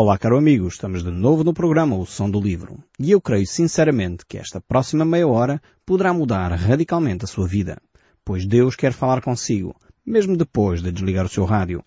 Olá, 0.00 0.16
caro 0.16 0.38
amigo, 0.38 0.68
estamos 0.68 1.02
de 1.02 1.10
novo 1.10 1.42
no 1.42 1.52
programa 1.52 1.96
O 1.96 2.06
Som 2.06 2.30
do 2.30 2.40
Livro. 2.40 2.78
E 3.00 3.10
eu 3.10 3.20
creio 3.20 3.44
sinceramente 3.44 4.24
que 4.24 4.38
esta 4.38 4.60
próxima 4.60 5.04
meia 5.04 5.26
hora 5.26 5.60
poderá 5.84 6.14
mudar 6.14 6.52
radicalmente 6.52 7.24
a 7.24 7.26
sua 7.26 7.48
vida, 7.48 7.82
pois 8.24 8.46
Deus 8.46 8.76
quer 8.76 8.92
falar 8.92 9.20
consigo, 9.20 9.74
mesmo 10.06 10.36
depois 10.36 10.80
de 10.80 10.92
desligar 10.92 11.26
o 11.26 11.28
seu 11.28 11.44
rádio. 11.44 11.82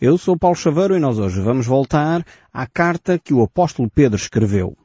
Eu 0.00 0.16
sou 0.16 0.38
Paulo 0.38 0.56
Chaveiro 0.56 0.96
e 0.96 1.00
nós 1.00 1.18
hoje 1.18 1.40
vamos 1.40 1.66
voltar 1.66 2.24
à 2.52 2.64
carta 2.64 3.18
que 3.18 3.34
o 3.34 3.42
apóstolo 3.42 3.90
Pedro 3.90 4.16
escreveu. 4.16 4.76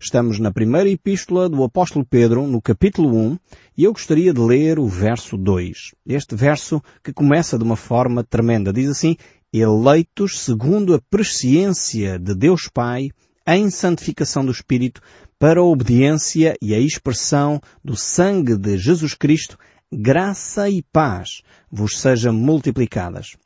Estamos 0.00 0.38
na 0.38 0.52
primeira 0.52 0.88
epístola 0.88 1.48
do 1.48 1.62
apóstolo 1.62 2.04
Pedro, 2.04 2.46
no 2.46 2.62
capítulo 2.62 3.14
1, 3.14 3.38
e 3.76 3.84
eu 3.84 3.92
gostaria 3.92 4.32
de 4.32 4.40
ler 4.40 4.78
o 4.78 4.86
verso 4.86 5.36
2. 5.36 5.94
Este 6.06 6.34
verso 6.34 6.82
que 7.02 7.12
começa 7.12 7.58
de 7.58 7.64
uma 7.64 7.76
forma 7.76 8.24
tremenda. 8.24 8.72
Diz 8.72 8.88
assim, 8.88 9.16
eleitos 9.52 10.40
segundo 10.40 10.94
a 10.94 11.00
presciência 11.10 12.18
de 12.18 12.34
Deus 12.34 12.68
Pai, 12.68 13.10
em 13.46 13.70
santificação 13.70 14.44
do 14.44 14.50
Espírito, 14.50 15.00
para 15.38 15.60
a 15.60 15.64
obediência 15.64 16.56
e 16.60 16.74
a 16.74 16.78
expressão 16.78 17.60
do 17.84 17.96
sangue 17.96 18.56
de 18.56 18.76
Jesus 18.76 19.14
Cristo, 19.14 19.58
graça 19.92 20.68
e 20.68 20.82
paz 20.92 21.42
vos 21.70 22.00
sejam 22.00 22.32
multiplicadas. 22.32 23.36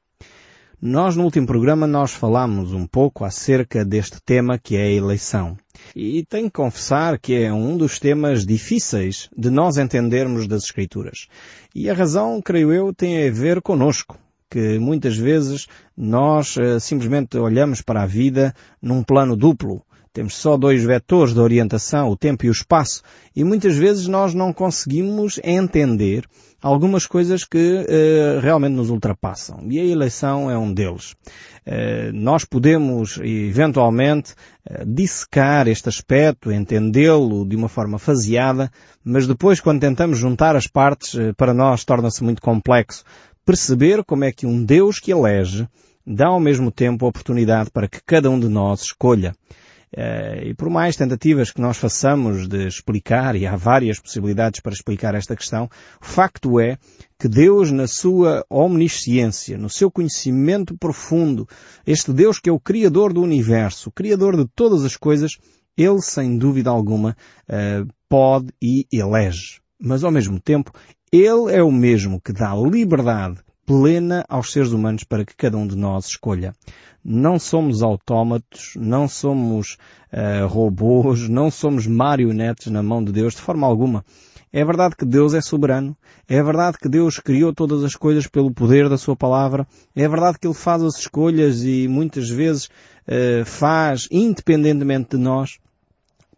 Nós 0.80 1.14
no 1.14 1.24
último 1.24 1.46
programa 1.46 1.86
nós 1.86 2.12
falámos 2.12 2.72
um 2.72 2.86
pouco 2.86 3.22
acerca 3.22 3.84
deste 3.84 4.18
tema 4.24 4.58
que 4.58 4.76
é 4.76 4.84
a 4.84 4.92
eleição. 4.92 5.54
E 5.94 6.24
tenho 6.24 6.46
que 6.46 6.56
confessar 6.56 7.18
que 7.18 7.34
é 7.34 7.52
um 7.52 7.76
dos 7.76 7.98
temas 7.98 8.46
difíceis 8.46 9.28
de 9.36 9.50
nós 9.50 9.76
entendermos 9.76 10.46
das 10.46 10.64
Escrituras. 10.64 11.26
E 11.74 11.90
a 11.90 11.94
razão, 11.94 12.40
creio 12.40 12.72
eu, 12.72 12.94
tem 12.94 13.28
a 13.28 13.30
ver 13.30 13.60
conosco 13.60 14.18
que 14.50 14.78
muitas 14.78 15.16
vezes 15.16 15.66
nós 15.96 16.56
uh, 16.56 16.80
simplesmente 16.80 17.38
olhamos 17.38 17.80
para 17.80 18.02
a 18.02 18.06
vida 18.06 18.54
num 18.82 19.02
plano 19.02 19.36
duplo. 19.36 19.82
Temos 20.12 20.34
só 20.34 20.56
dois 20.56 20.82
vetores 20.82 21.32
de 21.32 21.38
orientação, 21.38 22.08
o 22.08 22.16
tempo 22.16 22.44
e 22.44 22.48
o 22.48 22.52
espaço, 22.52 23.00
e 23.34 23.44
muitas 23.44 23.76
vezes 23.76 24.08
nós 24.08 24.34
não 24.34 24.52
conseguimos 24.52 25.38
entender 25.44 26.24
algumas 26.60 27.06
coisas 27.06 27.44
que 27.44 27.58
uh, 27.58 28.40
realmente 28.40 28.74
nos 28.74 28.90
ultrapassam. 28.90 29.66
E 29.70 29.78
a 29.78 29.84
eleição 29.84 30.50
é 30.50 30.58
um 30.58 30.72
deles. 30.72 31.12
Uh, 31.64 32.12
nós 32.12 32.44
podemos, 32.44 33.18
eventualmente, 33.22 34.32
uh, 34.68 34.84
dissecar 34.84 35.68
este 35.68 35.88
aspecto, 35.88 36.50
entendê-lo 36.50 37.46
de 37.46 37.54
uma 37.54 37.68
forma 37.68 37.96
faseada, 37.98 38.70
mas 39.04 39.28
depois, 39.28 39.60
quando 39.60 39.80
tentamos 39.80 40.18
juntar 40.18 40.56
as 40.56 40.66
partes, 40.66 41.16
para 41.36 41.54
nós 41.54 41.84
torna-se 41.84 42.22
muito 42.22 42.42
complexo 42.42 43.04
perceber 43.44 44.04
como 44.04 44.24
é 44.24 44.32
que 44.32 44.46
um 44.46 44.64
Deus 44.64 44.98
que 44.98 45.12
elege 45.12 45.68
dá 46.06 46.26
ao 46.26 46.40
mesmo 46.40 46.70
tempo 46.70 47.04
a 47.04 47.08
oportunidade 47.08 47.70
para 47.70 47.88
que 47.88 48.00
cada 48.04 48.30
um 48.30 48.38
de 48.38 48.48
nós 48.48 48.82
escolha. 48.82 49.34
Eh, 49.92 50.50
e 50.50 50.54
por 50.54 50.70
mais 50.70 50.96
tentativas 50.96 51.50
que 51.50 51.60
nós 51.60 51.76
façamos 51.76 52.46
de 52.46 52.66
explicar, 52.66 53.34
e 53.34 53.46
há 53.46 53.56
várias 53.56 53.98
possibilidades 53.98 54.60
para 54.60 54.72
explicar 54.72 55.14
esta 55.14 55.34
questão, 55.34 55.68
o 56.00 56.04
facto 56.04 56.60
é 56.60 56.78
que 57.18 57.28
Deus, 57.28 57.72
na 57.72 57.88
sua 57.88 58.44
omnisciência, 58.48 59.58
no 59.58 59.68
seu 59.68 59.90
conhecimento 59.90 60.76
profundo, 60.78 61.48
este 61.84 62.12
Deus 62.12 62.38
que 62.38 62.48
é 62.48 62.52
o 62.52 62.60
Criador 62.60 63.12
do 63.12 63.20
Universo, 63.20 63.88
o 63.88 63.92
Criador 63.92 64.36
de 64.36 64.46
todas 64.54 64.84
as 64.84 64.96
coisas, 64.96 65.32
Ele, 65.76 66.00
sem 66.00 66.38
dúvida 66.38 66.70
alguma, 66.70 67.16
eh, 67.48 67.84
pode 68.08 68.52
e 68.62 68.86
elege. 68.92 69.60
Mas 69.82 70.04
ao 70.04 70.10
mesmo 70.10 70.38
tempo, 70.38 70.72
ele 71.12 71.52
é 71.52 71.62
o 71.62 71.72
mesmo 71.72 72.20
que 72.20 72.32
dá 72.32 72.54
liberdade 72.54 73.40
plena 73.66 74.24
aos 74.28 74.52
seres 74.52 74.70
humanos 74.70 75.04
para 75.04 75.24
que 75.24 75.34
cada 75.34 75.56
um 75.56 75.66
de 75.66 75.76
nós 75.76 76.06
escolha. 76.06 76.52
Não 77.04 77.38
somos 77.38 77.82
autómatos, 77.82 78.74
não 78.76 79.08
somos 79.08 79.76
uh, 80.12 80.46
robôs, 80.46 81.28
não 81.28 81.50
somos 81.50 81.86
marionetes 81.86 82.66
na 82.68 82.82
mão 82.82 83.02
de 83.02 83.10
Deus 83.10 83.34
de 83.34 83.40
forma 83.40 83.66
alguma. 83.66 84.04
É 84.52 84.64
verdade 84.64 84.96
que 84.96 85.04
Deus 85.04 85.34
é 85.34 85.40
soberano. 85.40 85.96
É 86.28 86.42
verdade 86.42 86.78
que 86.78 86.88
Deus 86.88 87.18
criou 87.18 87.52
todas 87.52 87.82
as 87.82 87.94
coisas 87.94 88.26
pelo 88.26 88.52
poder 88.52 88.88
da 88.88 88.98
Sua 88.98 89.16
palavra. 89.16 89.66
É 89.94 90.08
verdade 90.08 90.38
que 90.38 90.46
Ele 90.46 90.54
faz 90.54 90.82
as 90.82 90.98
escolhas 90.98 91.64
e 91.64 91.88
muitas 91.88 92.28
vezes 92.28 92.66
uh, 92.66 93.44
faz 93.44 94.06
independentemente 94.10 95.16
de 95.16 95.22
nós 95.22 95.58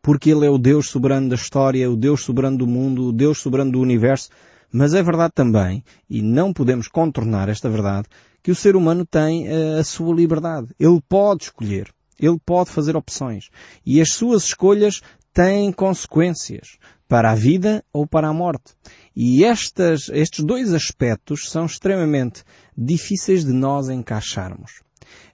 porque 0.02 0.30
Ele 0.30 0.44
é 0.44 0.50
o 0.50 0.58
Deus 0.58 0.88
soberano 0.88 1.28
da 1.28 1.36
história, 1.36 1.90
o 1.90 1.96
Deus 1.96 2.22
soberano 2.22 2.58
do 2.58 2.66
mundo, 2.66 3.08
o 3.08 3.12
Deus 3.12 3.38
soberano 3.38 3.72
do 3.72 3.80
universo. 3.80 4.30
Mas 4.72 4.94
é 4.94 5.02
verdade 5.02 5.34
também, 5.34 5.84
e 6.08 6.22
não 6.22 6.52
podemos 6.52 6.88
contornar 6.88 7.48
esta 7.48 7.68
verdade, 7.68 8.08
que 8.42 8.50
o 8.50 8.54
ser 8.54 8.74
humano 8.74 9.06
tem 9.06 9.46
uh, 9.46 9.78
a 9.78 9.84
sua 9.84 10.14
liberdade. 10.14 10.68
Ele 10.80 11.00
pode 11.08 11.44
escolher. 11.44 11.92
Ele 12.18 12.38
pode 12.44 12.70
fazer 12.70 12.96
opções. 12.96 13.50
E 13.84 14.00
as 14.00 14.12
suas 14.12 14.44
escolhas 14.44 15.02
têm 15.32 15.72
consequências 15.72 16.78
para 17.08 17.30
a 17.30 17.34
vida 17.34 17.84
ou 17.92 18.06
para 18.06 18.28
a 18.28 18.32
morte. 18.32 18.74
E 19.14 19.44
estas, 19.44 20.08
estes 20.08 20.44
dois 20.44 20.72
aspectos 20.72 21.50
são 21.50 21.66
extremamente 21.66 22.42
difíceis 22.76 23.44
de 23.44 23.52
nós 23.52 23.88
encaixarmos. 23.88 24.82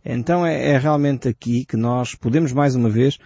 Então 0.05 0.45
é, 0.45 0.73
é 0.73 0.79
realmente 0.79 1.29
aqui 1.29 1.65
que 1.65 1.77
nós 1.77 2.15
podemos 2.15 2.53
mais 2.53 2.75
uma 2.75 2.91
vez 2.91 3.19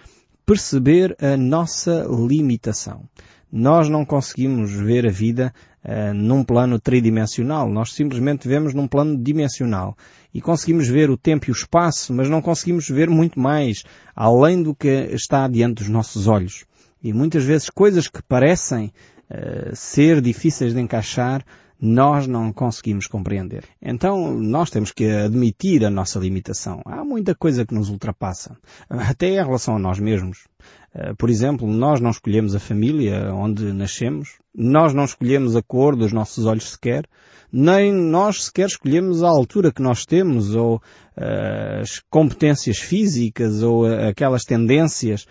perceber 0.44 1.16
a 1.18 1.36
nossa 1.36 2.04
limitação. 2.08 3.08
Nós 3.50 3.88
não 3.88 4.04
conseguimos 4.04 4.72
ver 4.72 5.06
a 5.06 5.10
vida 5.10 5.52
uh, 5.84 6.14
num 6.14 6.44
plano 6.44 6.78
tridimensional. 6.78 7.68
Nós 7.70 7.92
simplesmente 7.92 8.48
vemos 8.48 8.74
num 8.74 8.88
plano 8.88 9.16
dimensional. 9.16 9.96
E 10.32 10.40
conseguimos 10.40 10.88
ver 10.88 11.10
o 11.10 11.16
tempo 11.16 11.46
e 11.48 11.50
o 11.50 11.52
espaço, 11.52 12.12
mas 12.12 12.28
não 12.28 12.40
conseguimos 12.40 12.88
ver 12.88 13.08
muito 13.08 13.38
mais, 13.38 13.84
além 14.14 14.62
do 14.62 14.74
que 14.74 14.88
está 15.12 15.46
diante 15.48 15.76
dos 15.76 15.88
nossos 15.88 16.26
olhos. 16.26 16.64
E 17.02 17.12
muitas 17.12 17.44
vezes 17.44 17.68
coisas 17.68 18.08
que 18.08 18.22
parecem 18.22 18.92
uh, 19.30 19.74
ser 19.74 20.20
difíceis 20.20 20.72
de 20.72 20.80
encaixar, 20.80 21.44
nós 21.82 22.28
não 22.28 22.52
conseguimos 22.52 23.08
compreender. 23.08 23.64
Então, 23.82 24.32
nós 24.32 24.70
temos 24.70 24.92
que 24.92 25.04
admitir 25.04 25.84
a 25.84 25.90
nossa 25.90 26.16
limitação. 26.20 26.80
Há 26.86 27.04
muita 27.04 27.34
coisa 27.34 27.66
que 27.66 27.74
nos 27.74 27.88
ultrapassa. 27.88 28.56
Até 28.88 29.30
em 29.30 29.44
relação 29.44 29.74
a 29.74 29.80
nós 29.80 29.98
mesmos. 29.98 30.46
Eh, 30.94 31.14
por 31.16 31.30
exemplo, 31.30 31.66
nós 31.66 32.00
não 32.00 32.10
escolhemos 32.10 32.54
a 32.54 32.60
família 32.60 33.32
onde 33.32 33.72
nascemos, 33.72 34.36
nós 34.54 34.92
não 34.92 35.04
escolhemos 35.04 35.56
a 35.56 35.62
cor 35.62 35.96
dos 35.96 36.12
nossos 36.12 36.44
olhos 36.44 36.70
sequer, 36.72 37.06
nem 37.50 37.92
nós 37.92 38.44
sequer 38.44 38.66
escolhemos 38.66 39.22
a 39.22 39.28
altura 39.28 39.72
que 39.72 39.80
nós 39.80 40.04
temos, 40.04 40.54
ou 40.54 40.76
uh, 40.76 41.80
as 41.80 42.00
competências 42.10 42.78
físicas, 42.78 43.62
ou 43.62 43.86
uh, 43.86 44.08
aquelas 44.08 44.42
tendências 44.42 45.26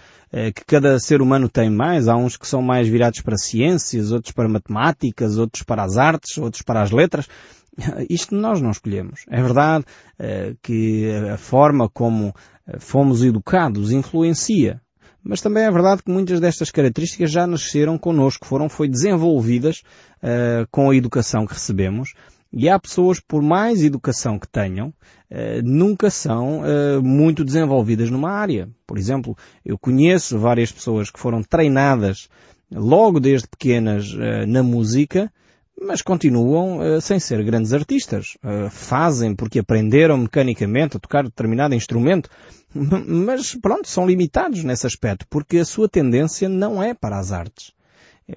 que 0.56 0.64
cada 0.66 0.98
ser 0.98 1.22
humano 1.22 1.50
tem 1.50 1.70
mais. 1.70 2.08
Há 2.08 2.16
uns 2.16 2.38
que 2.38 2.48
são 2.48 2.62
mais 2.62 2.88
virados 2.88 3.20
para 3.20 3.36
ciências, 3.36 4.14
outros 4.14 4.34
para 4.34 4.48
matemáticas, 4.48 5.38
outros 5.38 5.62
para 5.62 5.84
as 5.84 5.98
artes, 5.98 6.38
outros 6.38 6.62
para 6.62 6.82
as 6.82 6.90
letras. 6.90 7.28
Isto 8.10 8.34
nós 8.34 8.62
não 8.62 8.72
escolhemos. 8.72 9.26
É 9.30 9.42
verdade 9.42 9.84
que 10.62 11.12
a 11.34 11.36
forma 11.36 11.90
como 11.90 12.34
fomos 12.80 13.26
educados 13.26 13.92
influencia 13.92 14.80
mas 15.24 15.42
também 15.42 15.64
é 15.64 15.72
verdade 15.72 16.04
que 16.04 16.12
muitas 16.12 16.40
destas 16.40 16.72
características 16.72 17.32
já 17.32 17.46
nasceram 17.46 17.98
connosco, 17.98 18.46
foram, 18.46 18.68
foi 18.68 18.88
desenvolvidas 18.88 19.84
uh, 20.18 20.68
com 20.72 20.90
a 20.90 20.96
educação 20.96 21.46
que 21.46 21.54
recebemos. 21.54 22.14
E 22.52 22.68
há 22.68 22.78
pessoas, 22.78 23.20
por 23.20 23.42
mais 23.42 23.82
educação 23.82 24.38
que 24.38 24.48
tenham, 24.48 24.88
uh, 24.90 25.62
nunca 25.64 26.10
são 26.10 26.62
uh, 26.62 27.02
muito 27.02 27.46
desenvolvidas 27.46 28.10
numa 28.10 28.32
área. 28.32 28.68
Por 28.88 28.98
exemplo, 28.98 29.38
eu 29.64 29.78
conheço 29.78 30.40
várias 30.40 30.72
pessoas 30.72 31.12
que 31.12 31.20
foram 31.20 31.44
treinadas 31.44 32.28
logo 32.72 33.20
desde 33.20 33.48
pequenas 33.48 34.14
na 34.48 34.64
música, 34.64 35.30
mas 35.80 36.02
continuam 36.02 36.80
uh, 36.80 37.02
sem 37.02 37.20
ser 37.20 37.44
grandes 37.44 37.74
artistas. 37.74 38.38
Uh, 38.44 38.70
fazem 38.70 39.36
porque 39.36 39.60
aprenderam 39.60 40.18
mecanicamente 40.18 40.98
a 40.98 41.00
tocar 41.00 41.24
determinado 41.24 41.76
instrumento, 41.76 42.30
mas 42.74 43.56
pronto, 43.56 43.88
são 43.88 44.06
limitados 44.06 44.64
nesse 44.64 44.88
aspecto, 44.88 45.26
porque 45.30 45.58
a 45.58 45.66
sua 45.66 45.90
tendência 45.90 46.48
não 46.48 46.82
é 46.82 46.94
para 46.94 47.18
as 47.18 47.32
artes. 47.32 47.74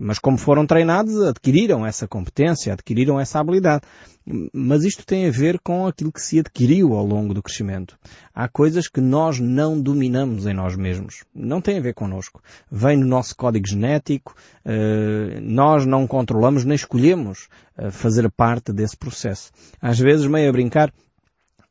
Mas 0.01 0.19
como 0.19 0.39
foram 0.39 0.67
treinados, 0.67 1.21
adquiriram 1.23 1.87
essa 1.87 2.07
competência, 2.07 2.73
adquiriram 2.73 3.21
essa 3.21 3.39
habilidade. 3.39 3.83
Mas 4.53 4.85
isto 4.85 5.05
tem 5.05 5.27
a 5.27 5.31
ver 5.31 5.59
com 5.61 5.87
aquilo 5.87 6.11
que 6.11 6.21
se 6.21 6.39
adquiriu 6.39 6.95
ao 6.95 7.05
longo 7.05 7.35
do 7.35 7.43
crescimento. 7.43 7.99
Há 8.35 8.49
coisas 8.49 8.89
que 8.89 9.01
nós 9.01 9.39
não 9.39 9.81
dominamos 9.81 10.47
em 10.47 10.55
nós 10.55 10.77
mesmos. 10.77 11.25
Não 11.35 11.61
tem 11.61 11.79
a 11.79 11.83
ver 11.83 11.95
connosco. 11.95 12.43
Vem 12.71 12.97
no 12.97 13.07
nosso 13.07 13.37
código 13.37 13.67
genético, 13.67 14.35
eh, 14.65 15.39
nós 15.43 15.85
não 15.85 16.07
controlamos 16.07 16.65
nem 16.65 16.75
escolhemos 16.75 17.49
eh, 17.77 17.91
fazer 17.91 18.31
parte 18.31 18.73
desse 18.73 18.97
processo. 18.97 19.53
Às 19.81 19.99
vezes, 19.99 20.27
meio 20.27 20.49
a 20.49 20.53
brincar, 20.53 20.93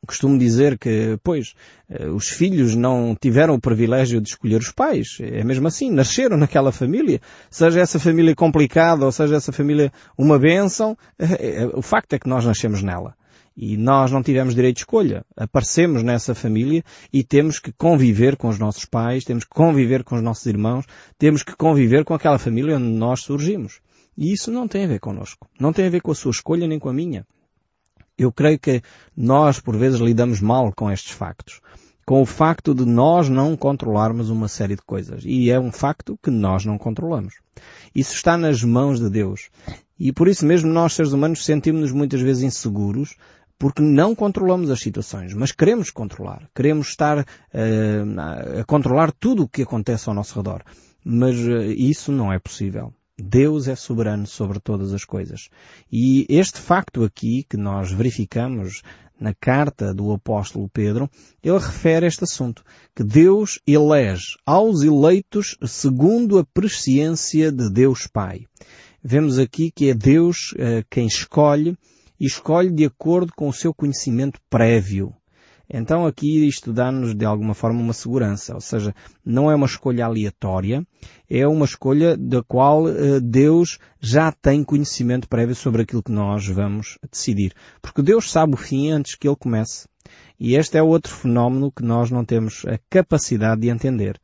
costumo 0.04 0.38
dizer 0.38 0.78
que, 0.78 1.18
pois, 1.22 1.54
eh, 1.88 2.08
os 2.08 2.28
filhos 2.28 2.74
não 2.74 3.16
tiveram 3.20 3.54
o 3.54 3.60
privilégio 3.60 4.20
de 4.20 4.28
escolher 4.28 4.60
os 4.60 4.70
pais. 4.70 5.18
É 5.20 5.44
mesmo 5.44 5.66
assim, 5.66 5.90
nasceram 5.90 6.36
naquela 6.36 6.72
família. 6.72 7.20
Seja 7.50 7.80
essa 7.80 7.98
família 7.98 8.34
complicada 8.34 9.04
ou 9.04 9.12
seja 9.12 9.36
essa 9.36 9.52
família 9.52 9.92
uma 10.16 10.38
bênção, 10.38 10.96
eh, 11.18 11.62
eh, 11.62 11.70
o 11.74 11.82
facto 11.82 12.12
é 12.14 12.18
que 12.18 12.28
nós 12.28 12.44
nascemos 12.44 12.82
nela. 12.82 13.14
E 13.56 13.76
nós 13.76 14.10
não 14.10 14.22
tivemos 14.22 14.54
direito 14.54 14.76
de 14.76 14.82
escolha. 14.82 15.24
Aparecemos 15.36 16.02
nessa 16.02 16.34
família 16.34 16.82
e 17.12 17.22
temos 17.22 17.60
que 17.60 17.72
conviver 17.72 18.36
com 18.36 18.48
os 18.48 18.58
nossos 18.58 18.84
pais, 18.84 19.24
temos 19.24 19.44
que 19.44 19.50
conviver 19.50 20.02
com 20.02 20.16
os 20.16 20.22
nossos 20.22 20.44
irmãos, 20.46 20.84
temos 21.18 21.42
que 21.42 21.54
conviver 21.54 22.04
com 22.04 22.14
aquela 22.14 22.38
família 22.38 22.76
onde 22.76 22.88
nós 22.88 23.20
surgimos. 23.20 23.80
E 24.16 24.32
isso 24.32 24.50
não 24.50 24.66
tem 24.66 24.84
a 24.84 24.88
ver 24.88 25.00
connosco. 25.00 25.48
Não 25.58 25.72
tem 25.72 25.86
a 25.86 25.90
ver 25.90 26.00
com 26.00 26.10
a 26.10 26.14
sua 26.14 26.30
escolha 26.30 26.66
nem 26.66 26.78
com 26.78 26.88
a 26.88 26.92
minha. 26.92 27.24
Eu 28.16 28.32
creio 28.32 28.58
que 28.58 28.82
nós, 29.16 29.58
por 29.60 29.76
vezes, 29.76 30.00
lidamos 30.00 30.40
mal 30.40 30.72
com 30.72 30.90
estes 30.90 31.12
factos. 31.12 31.60
Com 32.06 32.20
o 32.22 32.26
facto 32.26 32.74
de 32.74 32.84
nós 32.84 33.28
não 33.28 33.56
controlarmos 33.56 34.30
uma 34.30 34.46
série 34.46 34.76
de 34.76 34.82
coisas. 34.82 35.22
E 35.24 35.50
é 35.50 35.58
um 35.58 35.72
facto 35.72 36.18
que 36.22 36.30
nós 36.30 36.64
não 36.64 36.78
controlamos. 36.78 37.34
Isso 37.94 38.14
está 38.14 38.36
nas 38.36 38.62
mãos 38.62 39.00
de 39.00 39.08
Deus. 39.08 39.48
E 39.98 40.12
por 40.12 40.28
isso 40.28 40.44
mesmo 40.44 40.70
nós, 40.70 40.92
seres 40.92 41.12
humanos, 41.12 41.44
sentimos-nos 41.44 41.92
muitas 41.92 42.20
vezes 42.20 42.42
inseguros 42.42 43.16
porque 43.58 43.82
não 43.82 44.14
controlamos 44.14 44.70
as 44.70 44.80
situações, 44.80 45.32
mas 45.32 45.52
queremos 45.52 45.90
controlar. 45.90 46.48
Queremos 46.54 46.88
estar 46.88 47.20
uh, 47.20 48.60
a 48.60 48.64
controlar 48.64 49.12
tudo 49.12 49.44
o 49.44 49.48
que 49.48 49.62
acontece 49.62 50.08
ao 50.08 50.14
nosso 50.14 50.36
redor. 50.36 50.62
Mas 51.04 51.36
uh, 51.36 51.62
isso 51.70 52.10
não 52.10 52.32
é 52.32 52.38
possível. 52.38 52.92
Deus 53.18 53.68
é 53.68 53.76
soberano 53.76 54.26
sobre 54.26 54.58
todas 54.58 54.92
as 54.92 55.04
coisas. 55.04 55.48
E 55.90 56.26
este 56.28 56.58
facto 56.58 57.04
aqui 57.04 57.44
que 57.48 57.56
nós 57.56 57.92
verificamos 57.92 58.82
na 59.18 59.32
carta 59.32 59.94
do 59.94 60.12
apóstolo 60.12 60.68
Pedro, 60.68 61.08
ele 61.42 61.58
refere 61.58 62.06
este 62.06 62.24
assunto, 62.24 62.64
que 62.94 63.04
Deus 63.04 63.60
elege 63.66 64.36
aos 64.44 64.82
eleitos 64.82 65.56
segundo 65.64 66.38
a 66.38 66.44
presciência 66.44 67.52
de 67.52 67.70
Deus 67.70 68.06
Pai. 68.06 68.46
Vemos 69.02 69.38
aqui 69.38 69.70
que 69.70 69.90
é 69.90 69.94
Deus 69.94 70.52
uh, 70.52 70.84
quem 70.90 71.06
escolhe 71.06 71.76
e 72.18 72.26
escolhe 72.26 72.70
de 72.70 72.84
acordo 72.84 73.32
com 73.36 73.48
o 73.48 73.52
seu 73.52 73.72
conhecimento 73.72 74.40
prévio. 74.50 75.14
Então 75.68 76.06
aqui 76.06 76.46
isto 76.46 76.72
dá-nos 76.72 77.14
de 77.14 77.24
alguma 77.24 77.54
forma 77.54 77.80
uma 77.80 77.92
segurança, 77.92 78.54
ou 78.54 78.60
seja, 78.60 78.94
não 79.24 79.50
é 79.50 79.54
uma 79.54 79.66
escolha 79.66 80.04
aleatória, 80.04 80.86
é 81.28 81.46
uma 81.46 81.64
escolha 81.64 82.16
da 82.16 82.42
qual 82.42 82.84
uh, 82.84 83.20
Deus 83.20 83.78
já 84.00 84.30
tem 84.30 84.62
conhecimento 84.62 85.28
prévio 85.28 85.54
sobre 85.54 85.82
aquilo 85.82 86.02
que 86.02 86.12
nós 86.12 86.46
vamos 86.46 86.98
decidir. 87.10 87.54
Porque 87.80 88.02
Deus 88.02 88.30
sabe 88.30 88.54
o 88.54 88.58
fim 88.58 88.90
antes 88.90 89.14
que 89.14 89.26
ele 89.26 89.36
comece. 89.36 89.88
E 90.38 90.56
este 90.56 90.76
é 90.76 90.82
outro 90.82 91.12
fenómeno 91.12 91.72
que 91.72 91.82
nós 91.82 92.10
não 92.10 92.24
temos 92.24 92.64
a 92.66 92.78
capacidade 92.90 93.62
de 93.62 93.68
entender. 93.68 94.20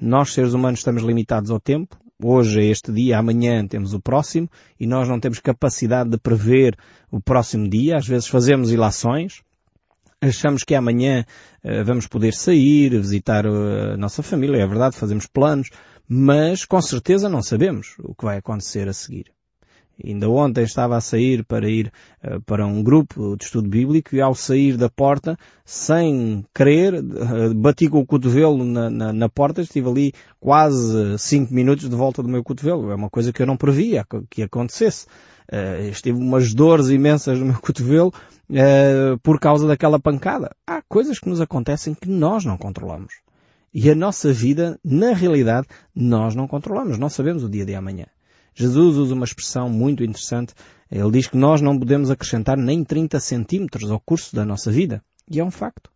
Nós, 0.00 0.32
seres 0.32 0.54
humanos, 0.54 0.80
estamos 0.80 1.02
limitados 1.02 1.50
ao 1.50 1.60
tempo. 1.60 1.96
Hoje 2.22 2.60
é 2.60 2.64
este 2.66 2.92
dia, 2.92 3.18
amanhã 3.18 3.66
temos 3.66 3.94
o 3.94 4.00
próximo, 4.00 4.48
e 4.78 4.86
nós 4.86 5.08
não 5.08 5.18
temos 5.18 5.38
capacidade 5.38 6.10
de 6.10 6.18
prever 6.18 6.76
o 7.10 7.20
próximo 7.20 7.68
dia. 7.68 7.96
Às 7.96 8.06
vezes 8.06 8.26
fazemos 8.26 8.72
ilações, 8.72 9.42
achamos 10.20 10.64
que 10.64 10.74
amanhã 10.74 11.24
uh, 11.64 11.84
vamos 11.84 12.06
poder 12.06 12.34
sair, 12.34 12.90
visitar 12.90 13.46
uh, 13.46 13.94
a 13.94 13.96
nossa 13.96 14.22
família, 14.22 14.62
é 14.62 14.66
verdade, 14.66 14.96
fazemos 14.96 15.26
planos, 15.26 15.70
mas 16.06 16.64
com 16.64 16.80
certeza 16.82 17.28
não 17.28 17.42
sabemos 17.42 17.94
o 18.00 18.14
que 18.14 18.24
vai 18.24 18.38
acontecer 18.38 18.88
a 18.88 18.92
seguir. 18.92 19.26
Ainda 20.02 20.30
ontem 20.30 20.64
estava 20.64 20.96
a 20.96 21.00
sair 21.00 21.44
para 21.44 21.68
ir 21.68 21.92
uh, 22.24 22.40
para 22.42 22.66
um 22.66 22.82
grupo 22.82 23.36
de 23.36 23.44
estudo 23.44 23.68
bíblico 23.68 24.14
e 24.14 24.20
ao 24.20 24.34
sair 24.34 24.76
da 24.76 24.90
porta, 24.90 25.38
sem 25.64 26.44
querer, 26.54 27.02
bati 27.54 27.88
com 27.88 28.00
o 28.00 28.06
cotovelo 28.06 28.64
na, 28.64 28.90
na, 28.90 29.12
na, 29.12 29.28
porta, 29.28 29.62
estive 29.62 29.88
ali 29.88 30.12
quase 30.38 31.18
cinco 31.18 31.54
minutos 31.54 31.88
de 31.88 31.94
volta 31.94 32.22
do 32.22 32.28
meu 32.28 32.42
cotovelo. 32.42 32.90
É 32.90 32.94
uma 32.94 33.10
coisa 33.10 33.32
que 33.32 33.42
eu 33.42 33.46
não 33.46 33.56
previa 33.56 34.04
que 34.28 34.42
acontecesse. 34.42 35.06
Uh, 35.52 35.88
estive 35.88 36.16
umas 36.16 36.54
dores 36.54 36.90
imensas 36.90 37.38
no 37.40 37.46
meu 37.46 37.58
cotovelo 37.60 38.12
uh, 38.50 39.18
por 39.20 39.40
causa 39.40 39.66
daquela 39.66 39.98
pancada. 39.98 40.54
Há 40.64 40.80
coisas 40.82 41.18
que 41.18 41.28
nos 41.28 41.40
acontecem 41.40 41.92
que 41.92 42.08
nós 42.08 42.44
não 42.44 42.56
controlamos. 42.56 43.14
E 43.72 43.88
a 43.90 43.94
nossa 43.94 44.32
vida, 44.32 44.78
na 44.84 45.12
realidade, 45.12 45.66
nós 45.94 46.34
não 46.34 46.46
controlamos. 46.46 46.98
Não 46.98 47.08
sabemos 47.08 47.44
o 47.44 47.48
dia 47.48 47.64
de 47.64 47.74
amanhã. 47.74 48.06
Jesus 48.54 48.96
usa 48.96 49.14
uma 49.14 49.24
expressão 49.24 49.68
muito 49.68 50.02
interessante. 50.02 50.54
Ele 50.90 51.10
diz 51.12 51.28
que 51.28 51.36
nós 51.36 51.60
não 51.60 51.78
podemos 51.78 52.10
acrescentar 52.10 52.56
nem 52.56 52.84
30 52.84 53.18
centímetros 53.20 53.90
ao 53.90 54.00
curso 54.00 54.34
da 54.34 54.44
nossa 54.44 54.70
vida. 54.70 55.02
E 55.30 55.38
é 55.38 55.44
um 55.44 55.50
facto. 55.50 55.90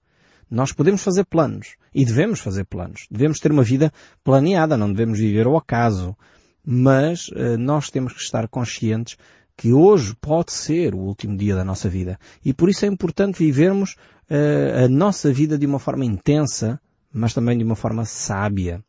Nós 0.49 0.73
podemos 0.73 1.03
fazer 1.03 1.25
planos. 1.25 1.75
E 1.93 2.05
devemos 2.05 2.41
fazer 2.41 2.65
planos. 2.65 3.07
Devemos 3.11 3.41
ter 3.41 3.51
uma 3.51 3.65
vida 3.65 3.93
planeada. 4.23 4.77
Não 4.77 4.91
devemos 4.91 5.19
viver 5.19 5.47
ao 5.47 5.57
acaso. 5.57 6.17
Mas 6.65 7.29
uh, 7.29 7.59
nós 7.59 7.91
temos 7.91 8.13
que 8.13 8.21
estar 8.21 8.47
conscientes 8.49 9.17
que 9.57 9.73
hoje 9.73 10.15
pode 10.21 10.53
ser 10.53 10.95
o 10.95 10.99
último 10.99 11.37
dia 11.37 11.55
da 11.55 11.65
nossa 11.65 11.89
vida. 11.89 12.19
E 12.45 12.53
por 12.53 12.69
isso 12.69 12.85
é 12.85 12.89
importante 12.89 13.39
vivermos 13.39 13.93
uh, 14.31 14.85
a 14.85 14.89
nossa 14.89 15.33
vida 15.33 15.57
de 15.57 15.67
uma 15.67 15.79
forma 15.79 16.05
intensa, 16.05 16.81
mas 17.13 17.33
também 17.33 17.57
de 17.57 17.65
uma 17.65 17.77
forma 17.77 18.05
sábia. 18.05 18.83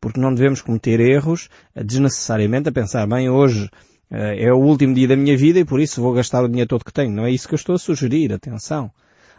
Porque 0.00 0.20
não 0.20 0.34
devemos 0.34 0.62
cometer 0.62 1.00
erros 1.00 1.48
uh, 1.74 1.84
desnecessariamente 1.84 2.68
a 2.68 2.72
pensar, 2.72 3.06
bem, 3.06 3.28
hoje 3.28 3.64
uh, 4.10 4.16
é 4.16 4.52
o 4.52 4.58
último 4.58 4.94
dia 4.94 5.08
da 5.08 5.16
minha 5.16 5.36
vida 5.36 5.58
e 5.58 5.64
por 5.64 5.80
isso 5.80 6.00
vou 6.00 6.12
gastar 6.12 6.42
o 6.42 6.48
dinheiro 6.48 6.68
todo 6.68 6.84
que 6.84 6.92
tenho. 6.92 7.12
Não 7.12 7.26
é 7.26 7.30
isso 7.30 7.46
que 7.46 7.54
eu 7.54 7.58
estou 7.58 7.74
a 7.74 7.78
sugerir, 7.78 8.32
atenção. 8.32 8.90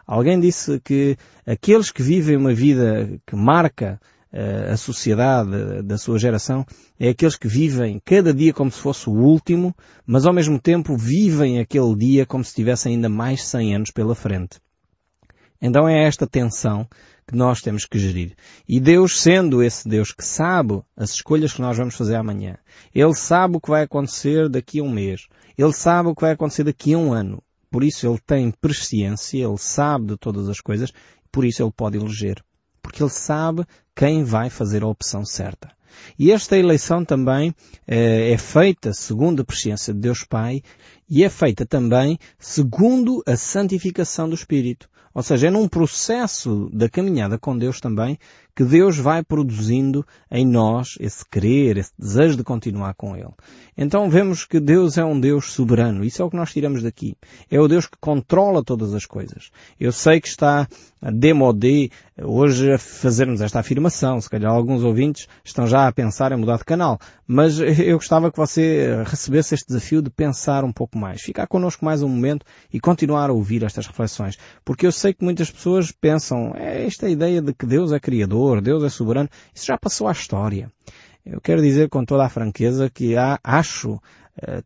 Alguém 0.06 0.40
disse 0.40 0.80
que 0.80 1.18
aqueles 1.46 1.92
que 1.92 2.02
vivem 2.02 2.38
uma 2.38 2.54
vida 2.54 3.20
que 3.26 3.36
marca 3.36 4.00
a 4.72 4.78
sociedade 4.78 5.82
da 5.82 5.98
sua 5.98 6.20
geração 6.20 6.64
é 7.00 7.10
aqueles 7.10 7.36
que 7.36 7.48
vivem 7.48 8.00
cada 8.06 8.32
dia 8.32 8.54
como 8.54 8.72
se 8.72 8.80
fosse 8.80 9.10
o 9.10 9.14
último, 9.14 9.76
mas 10.06 10.28
ao 10.28 10.34
mesmo 10.34 10.60
tempo 10.60 10.96
vivem 10.96 11.60
aquele 11.60 11.96
dia 11.96 12.26
como 12.26 12.44
se 12.44 12.54
tivessem 12.54 12.94
ainda 12.94 13.10
mais 13.10 13.44
100 13.48 13.76
anos 13.76 13.92
pela 13.92 14.14
frente. 14.14 14.60
Então 15.60 15.90
é 15.90 16.04
esta 16.04 16.28
tensão 16.28 16.88
que 17.26 17.36
nós 17.36 17.62
temos 17.62 17.86
que 17.86 17.98
gerir. 17.98 18.36
E 18.70 18.80
Deus, 18.80 19.20
sendo 19.20 19.64
esse 19.64 19.90
Deus 19.90 20.12
que 20.12 20.24
sabe 20.24 20.82
as 20.96 21.12
escolhas 21.12 21.52
que 21.52 21.62
nós 21.62 21.76
vamos 21.76 21.96
fazer 21.96 22.16
amanhã, 22.16 22.58
Ele 22.94 23.16
sabe 23.16 23.58
o 23.58 23.60
que 23.60 23.70
vai 23.72 23.84
acontecer 23.84 24.48
daqui 24.48 24.80
a 24.80 24.84
um 24.84 24.92
mês, 24.92 25.28
Ele 25.58 25.74
sabe 25.74 26.10
o 26.10 26.16
que 26.16 26.22
vai 26.22 26.34
acontecer 26.34 26.64
daqui 26.64 26.94
a 26.94 26.98
um 26.98 27.12
ano. 27.12 27.42
Por 27.72 27.84
isso 27.84 28.08
Ele 28.08 28.20
tem 28.24 28.52
presciência, 28.52 29.44
Ele 29.44 29.58
sabe 29.58 30.06
de 30.08 30.18
todas 30.18 30.48
as 30.48 30.62
coisas, 30.62 30.94
por 31.32 31.44
isso 31.44 31.64
Ele 31.64 31.74
pode 31.76 31.98
eleger 31.98 32.44
porque 32.88 33.04
ele 33.04 33.10
sabe 33.10 33.66
quem 33.94 34.24
vai 34.24 34.50
fazer 34.50 34.82
a 34.82 34.88
opção 34.88 35.26
certa. 35.26 35.70
E 36.18 36.32
esta 36.32 36.58
eleição 36.58 37.04
também 37.04 37.54
eh, 37.86 38.32
é 38.32 38.38
feita 38.38 38.94
segundo 38.94 39.42
a 39.42 39.46
presciência 39.46 39.94
de 39.94 40.00
Deus 40.00 40.24
Pai 40.24 40.62
e 41.10 41.24
é 41.24 41.30
feita 41.30 41.66
também 41.66 42.18
segundo 42.40 43.24
a 43.26 43.36
santificação 43.36 44.28
do 44.28 44.36
Espírito. 44.36 44.90
Ou 45.14 45.24
seja, 45.24 45.48
é 45.48 45.50
num 45.50 45.68
processo 45.68 46.70
da 46.72 46.88
caminhada 46.88 47.40
com 47.40 47.58
Deus 47.58 47.80
também 47.80 48.20
que 48.58 48.64
Deus 48.64 48.98
vai 48.98 49.24
produzindo 49.24 50.04
em 50.32 50.44
nós 50.44 50.96
esse 51.00 51.24
querer, 51.24 51.78
esse 51.78 51.92
desejo 51.98 52.38
de 52.38 52.44
continuar 52.44 52.96
com 52.96 53.16
Ele. 53.16 53.30
Então 53.78 54.10
vemos 54.10 54.46
que 54.46 54.60
Deus 54.60 54.98
é 54.98 55.06
um 55.06 55.20
Deus 55.20 55.52
soberano. 55.52 56.04
Isso 56.04 56.24
é 56.24 56.26
o 56.26 56.30
que 56.32 56.36
nós 56.36 56.52
tiramos 56.52 56.82
daqui. 56.82 57.16
É 57.52 57.60
o 57.60 57.68
Deus 57.68 57.86
que 57.86 57.98
controla 58.02 58.64
todas 58.64 58.96
as 58.96 59.06
coisas. 59.06 59.52
Eu 59.80 59.92
sei 59.92 60.20
que 60.20 60.28
está 60.28 60.68
a 61.00 61.12
demodé 61.12 61.90
hoje 62.20 62.72
a 62.72 62.80
fazermos 62.80 63.42
esta 63.42 63.60
afirmação. 63.60 64.20
Se 64.20 64.28
calhar 64.28 64.52
alguns 64.52 64.84
ouvintes 64.84 65.28
estão 65.44 65.68
já 65.68 65.88
a 65.88 65.92
pensar 65.92 66.32
em 66.32 66.38
mudar 66.38 66.58
de 66.58 66.66
canal. 66.66 67.00
Mas 67.28 67.60
eu 67.62 67.98
gostava 67.98 68.32
que 68.32 68.38
você 68.38 69.04
recebesse 69.06 69.54
este 69.54 69.68
desafio 69.68 70.02
de 70.02 70.10
pensar 70.10 70.64
um 70.64 70.74
pouco 70.74 70.97
mais. 70.98 71.22
Ficar 71.22 71.48
connosco 71.48 71.86
mais 71.86 72.02
um 72.02 72.10
momento 72.10 72.46
e 72.74 72.80
continuar 72.80 73.30
a 73.30 73.34
ouvir 73.34 73.64
estas 73.64 73.88
reflexões. 73.88 74.38
Porque 74.66 74.86
eu 74.86 74.92
sei 74.92 75.14
que 75.14 75.24
muitas 75.24 75.52
pessoas 75.52 75.92
pensam, 75.92 76.54
é 76.56 76.86
esta 76.86 77.10
ideia 77.10 77.42
de 77.42 77.54
que 77.54 77.66
Deus 77.66 77.92
é 77.92 78.00
criador, 78.00 78.62
Deus 78.62 78.84
é 78.84 78.90
soberano, 78.90 79.30
isso 79.54 79.66
já 79.66 79.78
passou 79.78 80.08
à 80.08 80.12
história. 80.12 80.72
Eu 81.26 81.42
quero 81.42 81.62
dizer 81.62 81.90
com 81.90 82.06
toda 82.06 82.26
a 82.26 82.30
franqueza 82.30 82.90
que 82.90 83.18
há, 83.18 83.40
acho 83.44 83.94
uh, 83.94 84.02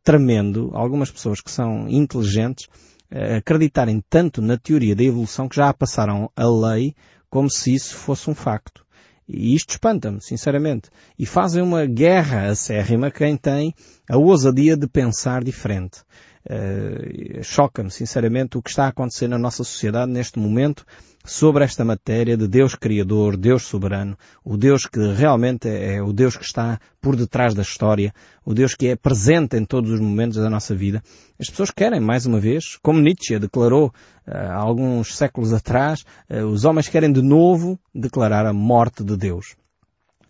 tremendo 0.04 0.70
algumas 0.74 1.10
pessoas 1.10 1.42
que 1.42 1.52
são 1.52 1.90
inteligentes 1.90 2.66
uh, 3.12 3.38
acreditarem 3.38 4.04
tanto 4.10 4.42
na 4.42 4.58
teoria 4.58 4.96
da 4.96 5.04
evolução 5.04 5.50
que 5.50 5.56
já 5.56 5.74
passaram 5.74 6.30
a 6.36 6.46
lei 6.48 6.96
como 7.30 7.50
se 7.50 7.74
isso 7.74 7.96
fosse 7.96 8.30
um 8.30 8.36
facto. 8.36 8.86
E 9.34 9.56
isto 9.56 9.72
espanta-me, 9.72 10.22
sinceramente. 10.22 10.90
E 11.18 11.26
fazem 11.26 11.64
uma 11.64 11.86
guerra 11.86 12.50
acérrima 12.50 13.10
quem 13.10 13.38
tem 13.38 13.74
a 14.10 14.18
ousadia 14.18 14.76
de 14.76 14.88
pensar 14.88 15.42
diferente. 15.44 16.02
Uh, 16.44 17.42
Choca-me, 17.44 17.90
sinceramente, 17.90 18.58
o 18.58 18.62
que 18.62 18.70
está 18.70 18.86
a 18.86 18.90
acontecer 18.90 19.28
na 19.28 19.38
nossa 19.38 19.64
sociedade 19.64 20.12
neste 20.12 20.38
momento 20.38 20.86
sobre 21.24 21.64
esta 21.64 21.86
matéria 21.86 22.36
de 22.36 22.48
Deus 22.48 22.76
Criador, 22.76 23.38
Deus 23.38 23.64
Soberano, 23.64 24.18
o 24.44 24.58
Deus 24.58 24.86
que 24.86 25.00
realmente 25.14 25.70
é 25.70 26.02
o 26.02 26.12
Deus 26.12 26.36
que 26.36 26.44
está 26.44 26.80
por 27.00 27.16
detrás 27.16 27.54
da 27.54 27.62
história, 27.62 28.14
o 28.44 28.54
Deus 28.54 28.74
que 28.74 28.88
é 28.88 28.96
presente 28.96 29.56
em 29.56 29.64
todos 29.64 29.92
os 29.92 30.00
momentos 30.00 30.38
da 30.38 30.50
nossa 30.50 30.76
vida. 30.76 31.02
As 31.40 31.50
pessoas 31.50 31.72
querem, 31.72 32.00
mais 32.00 32.26
uma 32.26 32.40
vez, 32.40 32.78
como 32.82 33.00
Nietzsche 33.00 33.38
declarou 33.38 33.94
há 34.25 34.56
alguns 34.56 35.16
séculos 35.16 35.54
atrás, 35.54 36.06
uh, 36.30 36.46
os 36.46 36.66
homens 36.66 36.88
querem 36.88 37.12
de 37.12 37.22
novo 37.22 37.80
declarar 37.94 38.46
a 38.46 38.54
morte 38.54 39.04
de 39.04 39.18
Deus. 39.18 39.56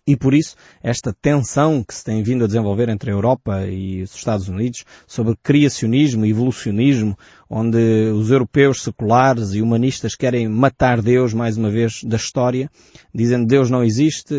E 0.04 0.16
por 0.16 0.34
isso, 0.34 0.56
esta 0.82 1.12
tensão 1.12 1.84
que 1.84 1.94
se 1.94 2.02
tem 2.02 2.24
vindo 2.24 2.42
a 2.42 2.48
desenvolver 2.48 2.88
entre 2.88 3.08
a 3.08 3.14
Europa 3.14 3.68
e 3.68 4.02
os 4.02 4.12
Estados 4.12 4.48
Unidos 4.48 4.84
sobre 5.06 5.36
criacionismo 5.40 6.26
e 6.26 6.30
evolucionismo, 6.30 7.16
onde 7.48 8.10
os 8.10 8.28
europeus 8.28 8.82
seculares 8.82 9.52
e 9.52 9.62
humanistas 9.62 10.16
querem 10.16 10.48
matar 10.48 11.00
Deus 11.00 11.32
mais 11.32 11.56
uma 11.56 11.70
vez 11.70 12.02
da 12.02 12.16
história, 12.16 12.68
dizendo 13.14 13.46
Deus 13.46 13.70
não 13.70 13.84
existe, 13.84 14.34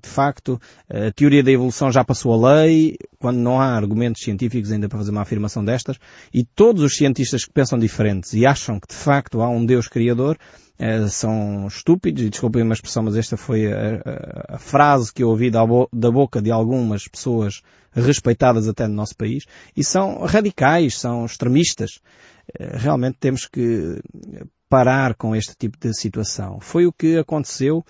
de 0.00 0.08
facto, 0.08 0.60
a 0.88 1.10
teoria 1.10 1.42
da 1.42 1.50
evolução 1.50 1.90
já 1.90 2.04
passou 2.04 2.32
a 2.32 2.52
lei, 2.54 2.94
quando 3.18 3.38
não 3.38 3.60
há 3.60 3.74
argumentos 3.74 4.22
científicos 4.22 4.70
ainda 4.70 4.88
para 4.88 4.98
fazer 4.98 5.10
uma 5.10 5.22
afirmação 5.22 5.64
destas, 5.64 5.96
e 6.32 6.44
todos 6.44 6.84
os 6.84 6.96
cientistas 6.96 7.44
que 7.44 7.52
pensam 7.52 7.76
diferentes 7.76 8.34
e 8.34 8.46
acham 8.46 8.78
que 8.78 8.86
de 8.86 8.94
facto 8.94 9.40
há 9.42 9.48
um 9.48 9.66
Deus 9.66 9.88
criador, 9.88 10.38
eh, 10.78 11.08
são 11.08 11.66
estúpidos, 11.66 12.22
e 12.22 12.30
desculpem 12.30 12.62
uma 12.62 12.74
expressão, 12.74 13.02
mas 13.02 13.16
esta 13.16 13.36
foi 13.36 13.72
a, 13.72 13.96
a, 13.96 14.54
a 14.54 14.58
frase 14.58 15.12
que 15.12 15.22
eu 15.22 15.28
ouvi 15.28 15.50
da, 15.50 15.66
bo 15.66 15.88
da, 15.92 16.10
boca 16.10 16.40
de 16.40 16.50
algumas 16.50 17.08
pessoas 17.08 17.62
respeitadas 17.92 18.68
até 18.68 18.86
no 18.86 18.94
nosso 18.94 19.16
país, 19.16 19.44
e 19.76 19.82
são 19.82 20.20
radicais, 20.20 20.98
são 20.98 21.24
extremistas. 21.24 22.00
Eh, 22.58 22.76
realmente 22.76 23.16
temos 23.18 23.46
que 23.46 24.00
parar 24.68 25.14
com 25.14 25.34
este 25.34 25.54
tipo 25.58 25.78
de 25.78 25.92
situação. 25.94 26.60
Foi 26.60 26.86
o 26.86 26.92
que 26.92 27.18
aconteceu 27.18 27.84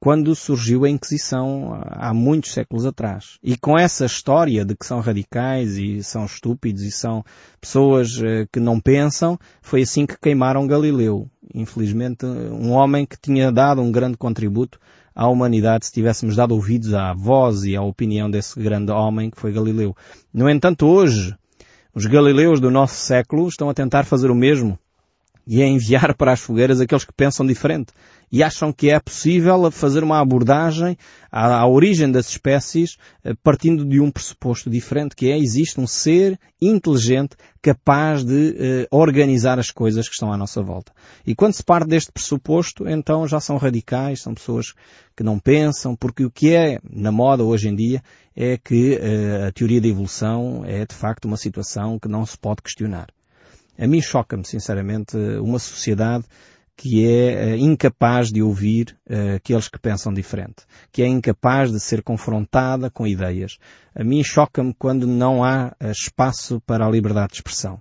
quando 0.00 0.34
surgiu 0.34 0.86
a 0.86 0.88
Inquisição 0.88 1.78
há 1.84 2.14
muitos 2.14 2.52
séculos 2.52 2.86
atrás. 2.86 3.38
E 3.42 3.56
com 3.56 3.78
essa 3.78 4.06
história 4.06 4.64
de 4.64 4.74
que 4.74 4.86
são 4.86 5.00
radicais 5.00 5.76
e 5.76 6.02
são 6.02 6.24
estúpidos 6.24 6.82
e 6.82 6.90
são 6.90 7.22
pessoas 7.60 8.18
eh, 8.22 8.46
que 8.50 8.58
não 8.58 8.80
pensam, 8.80 9.38
foi 9.60 9.82
assim 9.82 10.06
que 10.06 10.18
queimaram 10.18 10.66
Galileu. 10.66 11.28
Infelizmente, 11.54 12.24
um 12.24 12.70
homem 12.70 13.04
que 13.04 13.20
tinha 13.20 13.52
dado 13.52 13.82
um 13.82 13.92
grande 13.92 14.16
contributo 14.16 14.80
à 15.14 15.28
humanidade 15.28 15.84
se 15.84 15.92
tivéssemos 15.92 16.34
dado 16.34 16.54
ouvidos 16.54 16.94
à 16.94 17.12
voz 17.12 17.64
e 17.64 17.76
à 17.76 17.82
opinião 17.82 18.30
desse 18.30 18.58
grande 18.58 18.90
homem 18.90 19.28
que 19.30 19.38
foi 19.38 19.52
Galileu. 19.52 19.94
No 20.32 20.48
entanto, 20.48 20.86
hoje, 20.86 21.36
os 21.94 22.06
Galileus 22.06 22.58
do 22.58 22.70
nosso 22.70 22.94
século 22.94 23.46
estão 23.48 23.68
a 23.68 23.74
tentar 23.74 24.04
fazer 24.04 24.30
o 24.30 24.34
mesmo 24.34 24.78
e 25.50 25.60
a 25.60 25.66
enviar 25.66 26.14
para 26.14 26.30
as 26.30 26.38
fogueiras 26.38 26.80
aqueles 26.80 27.04
que 27.04 27.12
pensam 27.12 27.44
diferente 27.44 27.92
e 28.30 28.40
acham 28.40 28.72
que 28.72 28.88
é 28.88 29.00
possível 29.00 29.68
fazer 29.72 30.04
uma 30.04 30.20
abordagem 30.20 30.96
à, 31.28 31.56
à, 31.56 31.66
origem 31.66 32.08
das 32.08 32.28
espécies 32.28 32.96
eh, 33.24 33.34
partindo 33.42 33.84
de 33.84 33.98
um 33.98 34.12
pressuposto 34.12 34.70
diferente, 34.70 35.16
que 35.16 35.28
é 35.28 35.36
existe 35.36 35.80
um 35.80 35.88
ser 35.88 36.38
inteligente 36.62 37.34
capaz 37.60 38.22
de 38.22 38.54
eh, 38.56 38.86
organizar 38.92 39.58
as 39.58 39.72
coisas 39.72 40.08
que 40.08 40.14
estão 40.14 40.32
à 40.32 40.36
nossa 40.36 40.62
volta. 40.62 40.92
E 41.26 41.34
quando 41.34 41.54
se 41.54 41.64
parte 41.64 41.88
deste 41.88 42.12
pressuposto, 42.12 42.88
então 42.88 43.26
já 43.26 43.40
são 43.40 43.56
radicais, 43.56 44.22
são 44.22 44.32
pessoas 44.32 44.72
que 45.16 45.24
não 45.24 45.36
pensam, 45.36 45.96
porque 45.96 46.24
o 46.24 46.30
que 46.30 46.54
é 46.54 46.78
na 46.88 47.10
moda 47.10 47.42
hoje 47.42 47.68
em 47.68 47.74
dia 47.74 48.00
é 48.36 48.56
que 48.56 48.94
eh, 49.02 49.48
a 49.48 49.50
teoria 49.50 49.80
da 49.80 49.88
evolução 49.88 50.62
é 50.64 50.86
de 50.86 50.94
facto 50.94 51.24
uma 51.24 51.36
situação 51.36 51.98
que 51.98 52.06
não 52.06 52.24
se 52.24 52.38
pode 52.38 52.62
questionar. 52.62 53.08
A 53.80 53.86
mim 53.86 54.02
choca-me, 54.02 54.44
sinceramente, 54.44 55.16
uma 55.40 55.58
sociedade 55.58 56.26
que 56.76 57.06
é 57.06 57.54
uh, 57.54 57.56
incapaz 57.56 58.30
de 58.30 58.42
ouvir 58.42 58.94
uh, 59.08 59.36
aqueles 59.36 59.68
que 59.68 59.78
pensam 59.78 60.12
diferente, 60.12 60.64
que 60.92 61.02
é 61.02 61.06
incapaz 61.06 61.72
de 61.72 61.80
ser 61.80 62.02
confrontada 62.02 62.90
com 62.90 63.06
ideias. 63.06 63.56
A 63.94 64.04
mim 64.04 64.22
choca-me 64.22 64.74
quando 64.78 65.06
não 65.06 65.42
há 65.42 65.74
uh, 65.80 65.90
espaço 65.90 66.60
para 66.66 66.86
a 66.86 66.90
liberdade 66.90 67.28
de 67.28 67.36
expressão. 67.36 67.80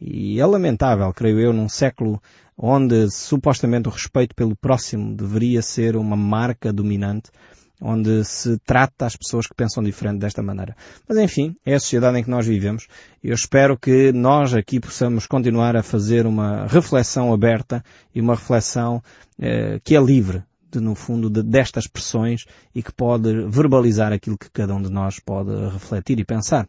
E 0.00 0.40
é 0.40 0.44
lamentável, 0.46 1.12
creio 1.12 1.38
eu, 1.38 1.52
num 1.52 1.68
século 1.68 2.20
onde 2.58 3.08
supostamente 3.08 3.88
o 3.88 3.92
respeito 3.92 4.34
pelo 4.34 4.56
próximo 4.56 5.14
deveria 5.14 5.62
ser 5.62 5.96
uma 5.96 6.16
marca 6.16 6.72
dominante, 6.72 7.30
onde 7.80 8.24
se 8.24 8.58
trata 8.58 9.06
as 9.06 9.16
pessoas 9.16 9.46
que 9.46 9.54
pensam 9.54 9.82
diferente 9.82 10.18
desta 10.18 10.42
maneira. 10.42 10.76
Mas 11.08 11.18
enfim, 11.18 11.56
é 11.64 11.74
a 11.74 11.80
sociedade 11.80 12.18
em 12.18 12.24
que 12.24 12.30
nós 12.30 12.46
vivemos. 12.46 12.86
Eu 13.22 13.34
espero 13.34 13.76
que 13.76 14.12
nós 14.12 14.54
aqui 14.54 14.80
possamos 14.80 15.26
continuar 15.26 15.76
a 15.76 15.82
fazer 15.82 16.26
uma 16.26 16.66
reflexão 16.66 17.32
aberta 17.32 17.84
e 18.14 18.20
uma 18.20 18.34
reflexão 18.34 19.02
eh, 19.38 19.80
que 19.84 19.94
é 19.94 20.00
livre, 20.00 20.42
de, 20.70 20.80
no 20.80 20.94
fundo, 20.94 21.30
de, 21.30 21.42
destas 21.42 21.86
pressões 21.86 22.44
e 22.74 22.82
que 22.82 22.92
pode 22.92 23.46
verbalizar 23.48 24.12
aquilo 24.12 24.38
que 24.38 24.50
cada 24.50 24.74
um 24.74 24.82
de 24.82 24.90
nós 24.90 25.18
pode 25.20 25.50
refletir 25.70 26.18
e 26.18 26.24
pensar. 26.24 26.68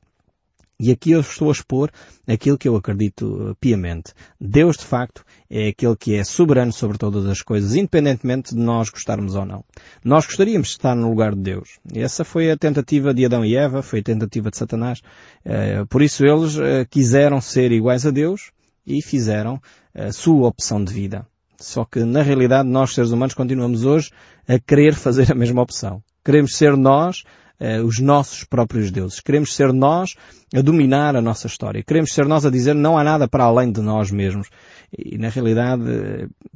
E 0.79 0.91
aqui 0.91 1.09
eu 1.09 1.21
estou 1.21 1.49
a 1.49 1.51
expor 1.51 1.89
aquilo 2.27 2.57
que 2.57 2.67
eu 2.67 2.75
acredito 2.75 3.25
uh, 3.25 3.55
piamente. 3.55 4.13
Deus, 4.39 4.77
de 4.77 4.85
facto, 4.85 5.23
é 5.49 5.69
aquele 5.69 5.95
que 5.95 6.13
é 6.13 6.23
soberano 6.23 6.71
sobre 6.71 6.99
todas 6.99 7.25
as 7.25 7.41
coisas, 7.41 7.73
independentemente 7.73 8.53
de 8.53 8.61
nós 8.61 8.91
gostarmos 8.91 9.33
ou 9.33 9.43
não. 9.43 9.65
Nós 10.03 10.27
gostaríamos 10.27 10.67
de 10.67 10.73
estar 10.73 10.95
no 10.95 11.09
lugar 11.09 11.33
de 11.33 11.41
Deus. 11.41 11.79
Essa 11.95 12.23
foi 12.23 12.51
a 12.51 12.57
tentativa 12.57 13.11
de 13.11 13.25
Adão 13.25 13.43
e 13.43 13.55
Eva, 13.55 13.81
foi 13.81 14.01
a 14.01 14.03
tentativa 14.03 14.51
de 14.51 14.57
Satanás. 14.57 15.01
Uh, 15.43 15.87
por 15.87 16.03
isso 16.03 16.23
eles 16.23 16.57
uh, 16.57 16.85
quiseram 16.87 17.41
ser 17.41 17.71
iguais 17.71 18.05
a 18.05 18.11
Deus 18.11 18.51
e 18.85 19.01
fizeram 19.01 19.59
a 19.95 20.11
sua 20.11 20.47
opção 20.47 20.83
de 20.83 20.93
vida. 20.93 21.25
Só 21.59 21.85
que, 21.85 22.03
na 22.03 22.21
realidade, 22.21 22.69
nós, 22.69 22.93
seres 22.93 23.09
humanos, 23.09 23.33
continuamos 23.33 23.83
hoje 23.83 24.11
a 24.47 24.59
querer 24.59 24.93
fazer 24.93 25.31
a 25.31 25.35
mesma 25.35 25.63
opção. 25.63 26.03
Queremos 26.23 26.55
ser 26.55 26.77
nós 26.77 27.23
uh, 27.59 27.85
os 27.85 27.99
nossos 27.99 28.43
próprios 28.43 28.91
deuses. 28.91 29.19
Queremos 29.19 29.55
ser 29.55 29.73
nós 29.73 30.15
a 30.55 30.61
dominar 30.61 31.15
a 31.15 31.21
nossa 31.21 31.47
história. 31.47 31.83
Queremos 31.83 32.13
ser 32.13 32.25
nós 32.25 32.45
a 32.45 32.49
dizer 32.49 32.73
não 32.73 32.97
há 32.97 33.03
nada 33.03 33.27
para 33.27 33.43
além 33.43 33.71
de 33.71 33.81
nós 33.81 34.11
mesmos. 34.11 34.49
E 34.97 35.17
na 35.17 35.29
realidade, 35.29 35.83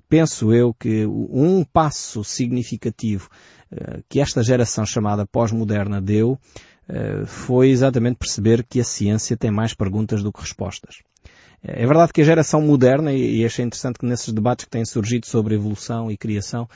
penso 0.09 0.53
eu 0.53 0.73
que 0.73 1.05
um 1.05 1.63
passo 1.63 2.23
significativo 2.23 3.29
uh, 3.71 4.03
que 4.09 4.19
esta 4.19 4.43
geração 4.43 4.85
chamada 4.85 5.25
pós-moderna 5.25 6.01
deu 6.01 6.39
uh, 6.89 7.25
foi 7.25 7.69
exatamente 7.69 8.17
perceber 8.17 8.63
que 8.63 8.79
a 8.79 8.83
ciência 8.83 9.35
tem 9.37 9.51
mais 9.51 9.73
perguntas 9.73 10.23
do 10.23 10.31
que 10.31 10.41
respostas. 10.41 10.97
É 11.63 11.85
verdade 11.85 12.11
que 12.11 12.21
a 12.21 12.25
geração 12.25 12.59
moderna, 12.59 13.13
e 13.13 13.45
achei 13.45 13.63
interessante 13.63 13.99
que 13.99 14.05
nesses 14.05 14.33
debates 14.33 14.65
que 14.65 14.71
têm 14.71 14.83
surgido 14.83 15.27
sobre 15.27 15.53
evolução 15.53 16.09
e 16.09 16.17
criação, 16.17 16.67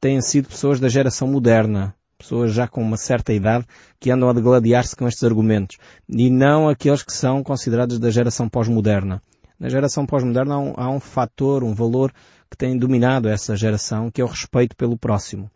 têm 0.00 0.20
sido 0.20 0.48
pessoas 0.48 0.80
da 0.80 0.88
geração 0.88 1.28
moderna, 1.28 1.94
pessoas 2.22 2.52
já 2.52 2.66
com 2.66 2.80
uma 2.80 2.96
certa 2.96 3.32
idade 3.32 3.66
que 4.00 4.10
andam 4.10 4.28
a 4.28 4.32
degladiar-se 4.32 4.96
com 4.96 5.06
estes 5.06 5.22
argumentos 5.24 5.76
e 6.08 6.30
não 6.30 6.68
aqueles 6.68 7.02
que 7.02 7.12
são 7.12 7.42
considerados 7.42 7.98
da 7.98 8.10
geração 8.10 8.48
pós-moderna. 8.48 9.22
Na 9.58 9.68
geração 9.68 10.06
pós-moderna 10.06 10.54
há, 10.54 10.58
um, 10.58 10.74
há 10.76 10.90
um 10.90 11.00
fator, 11.00 11.62
um 11.62 11.74
valor 11.74 12.12
que 12.50 12.56
tem 12.56 12.76
dominado 12.76 13.28
essa 13.28 13.56
geração, 13.56 14.10
que 14.10 14.20
é 14.20 14.24
o 14.24 14.28
respeito 14.28 14.76
pelo 14.76 14.96
próximo. 14.96 15.50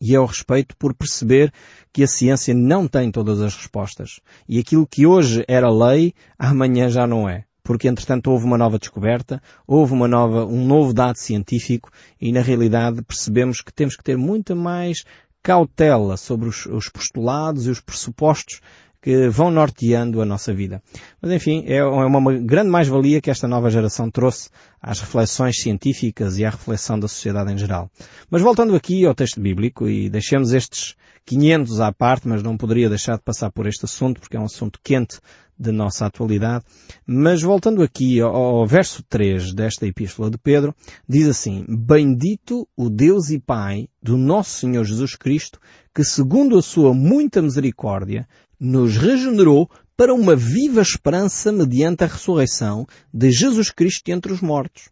E 0.00 0.14
é 0.14 0.20
o 0.20 0.26
respeito 0.26 0.76
por 0.76 0.94
perceber 0.94 1.52
que 1.92 2.02
a 2.02 2.06
ciência 2.06 2.54
não 2.54 2.86
tem 2.86 3.10
todas 3.10 3.40
as 3.40 3.56
respostas. 3.56 4.20
E 4.48 4.58
aquilo 4.58 4.86
que 4.86 5.06
hoje 5.06 5.44
era 5.48 5.70
lei, 5.70 6.12
amanhã 6.38 6.88
já 6.88 7.06
não 7.06 7.28
é 7.28 7.44
porque 7.66 7.88
entretanto 7.88 8.30
houve 8.30 8.44
uma 8.44 8.56
nova 8.56 8.78
descoberta, 8.78 9.42
houve 9.66 9.92
uma 9.92 10.06
nova, 10.06 10.46
um 10.46 10.64
novo 10.64 10.94
dado 10.94 11.16
científico 11.16 11.90
e 12.20 12.30
na 12.30 12.40
realidade 12.40 13.02
percebemos 13.02 13.60
que 13.60 13.72
temos 13.72 13.96
que 13.96 14.04
ter 14.04 14.16
muita 14.16 14.54
mais 14.54 15.02
cautela 15.46 16.16
sobre 16.16 16.48
os, 16.48 16.66
os 16.66 16.88
postulados 16.88 17.68
e 17.68 17.70
os 17.70 17.78
pressupostos 17.80 18.60
que 19.06 19.28
vão 19.28 19.52
norteando 19.52 20.20
a 20.20 20.24
nossa 20.24 20.52
vida. 20.52 20.82
Mas 21.22 21.30
enfim, 21.30 21.62
é, 21.68 21.76
é 21.76 21.84
uma 21.84 22.34
grande 22.40 22.68
mais-valia 22.68 23.20
que 23.20 23.30
esta 23.30 23.46
nova 23.46 23.70
geração 23.70 24.10
trouxe 24.10 24.50
às 24.82 24.98
reflexões 24.98 25.60
científicas 25.60 26.38
e 26.38 26.44
à 26.44 26.50
reflexão 26.50 26.98
da 26.98 27.06
sociedade 27.06 27.52
em 27.52 27.56
geral. 27.56 27.88
Mas 28.28 28.42
voltando 28.42 28.74
aqui 28.74 29.06
ao 29.06 29.14
texto 29.14 29.40
bíblico 29.40 29.88
e 29.88 30.10
deixemos 30.10 30.52
estes 30.52 30.96
500 31.24 31.78
à 31.78 31.92
parte, 31.92 32.26
mas 32.26 32.42
não 32.42 32.56
poderia 32.56 32.88
deixar 32.88 33.16
de 33.16 33.22
passar 33.22 33.52
por 33.52 33.68
este 33.68 33.84
assunto 33.84 34.20
porque 34.20 34.36
é 34.36 34.40
um 34.40 34.46
assunto 34.46 34.80
quente 34.82 35.20
da 35.56 35.70
nossa 35.70 36.06
atualidade. 36.06 36.64
Mas 37.06 37.42
voltando 37.42 37.84
aqui 37.84 38.20
ao 38.20 38.66
verso 38.66 39.04
3 39.08 39.54
desta 39.54 39.86
epístola 39.86 40.30
de 40.30 40.38
Pedro, 40.38 40.74
diz 41.08 41.28
assim, 41.28 41.64
Bendito 41.68 42.68
o 42.76 42.90
Deus 42.90 43.30
e 43.30 43.38
Pai 43.38 43.88
do 44.02 44.16
nosso 44.16 44.50
Senhor 44.50 44.84
Jesus 44.84 45.14
Cristo, 45.14 45.60
que 45.94 46.04
segundo 46.04 46.58
a 46.58 46.62
sua 46.62 46.92
muita 46.92 47.40
misericórdia, 47.40 48.28
nos 48.58 48.96
regenerou 48.96 49.68
para 49.96 50.14
uma 50.14 50.36
viva 50.36 50.82
esperança 50.82 51.50
mediante 51.50 52.04
a 52.04 52.06
ressurreição 52.06 52.86
de 53.12 53.30
Jesus 53.30 53.70
Cristo 53.70 54.10
entre 54.10 54.32
os 54.32 54.40
mortos. 54.40 54.90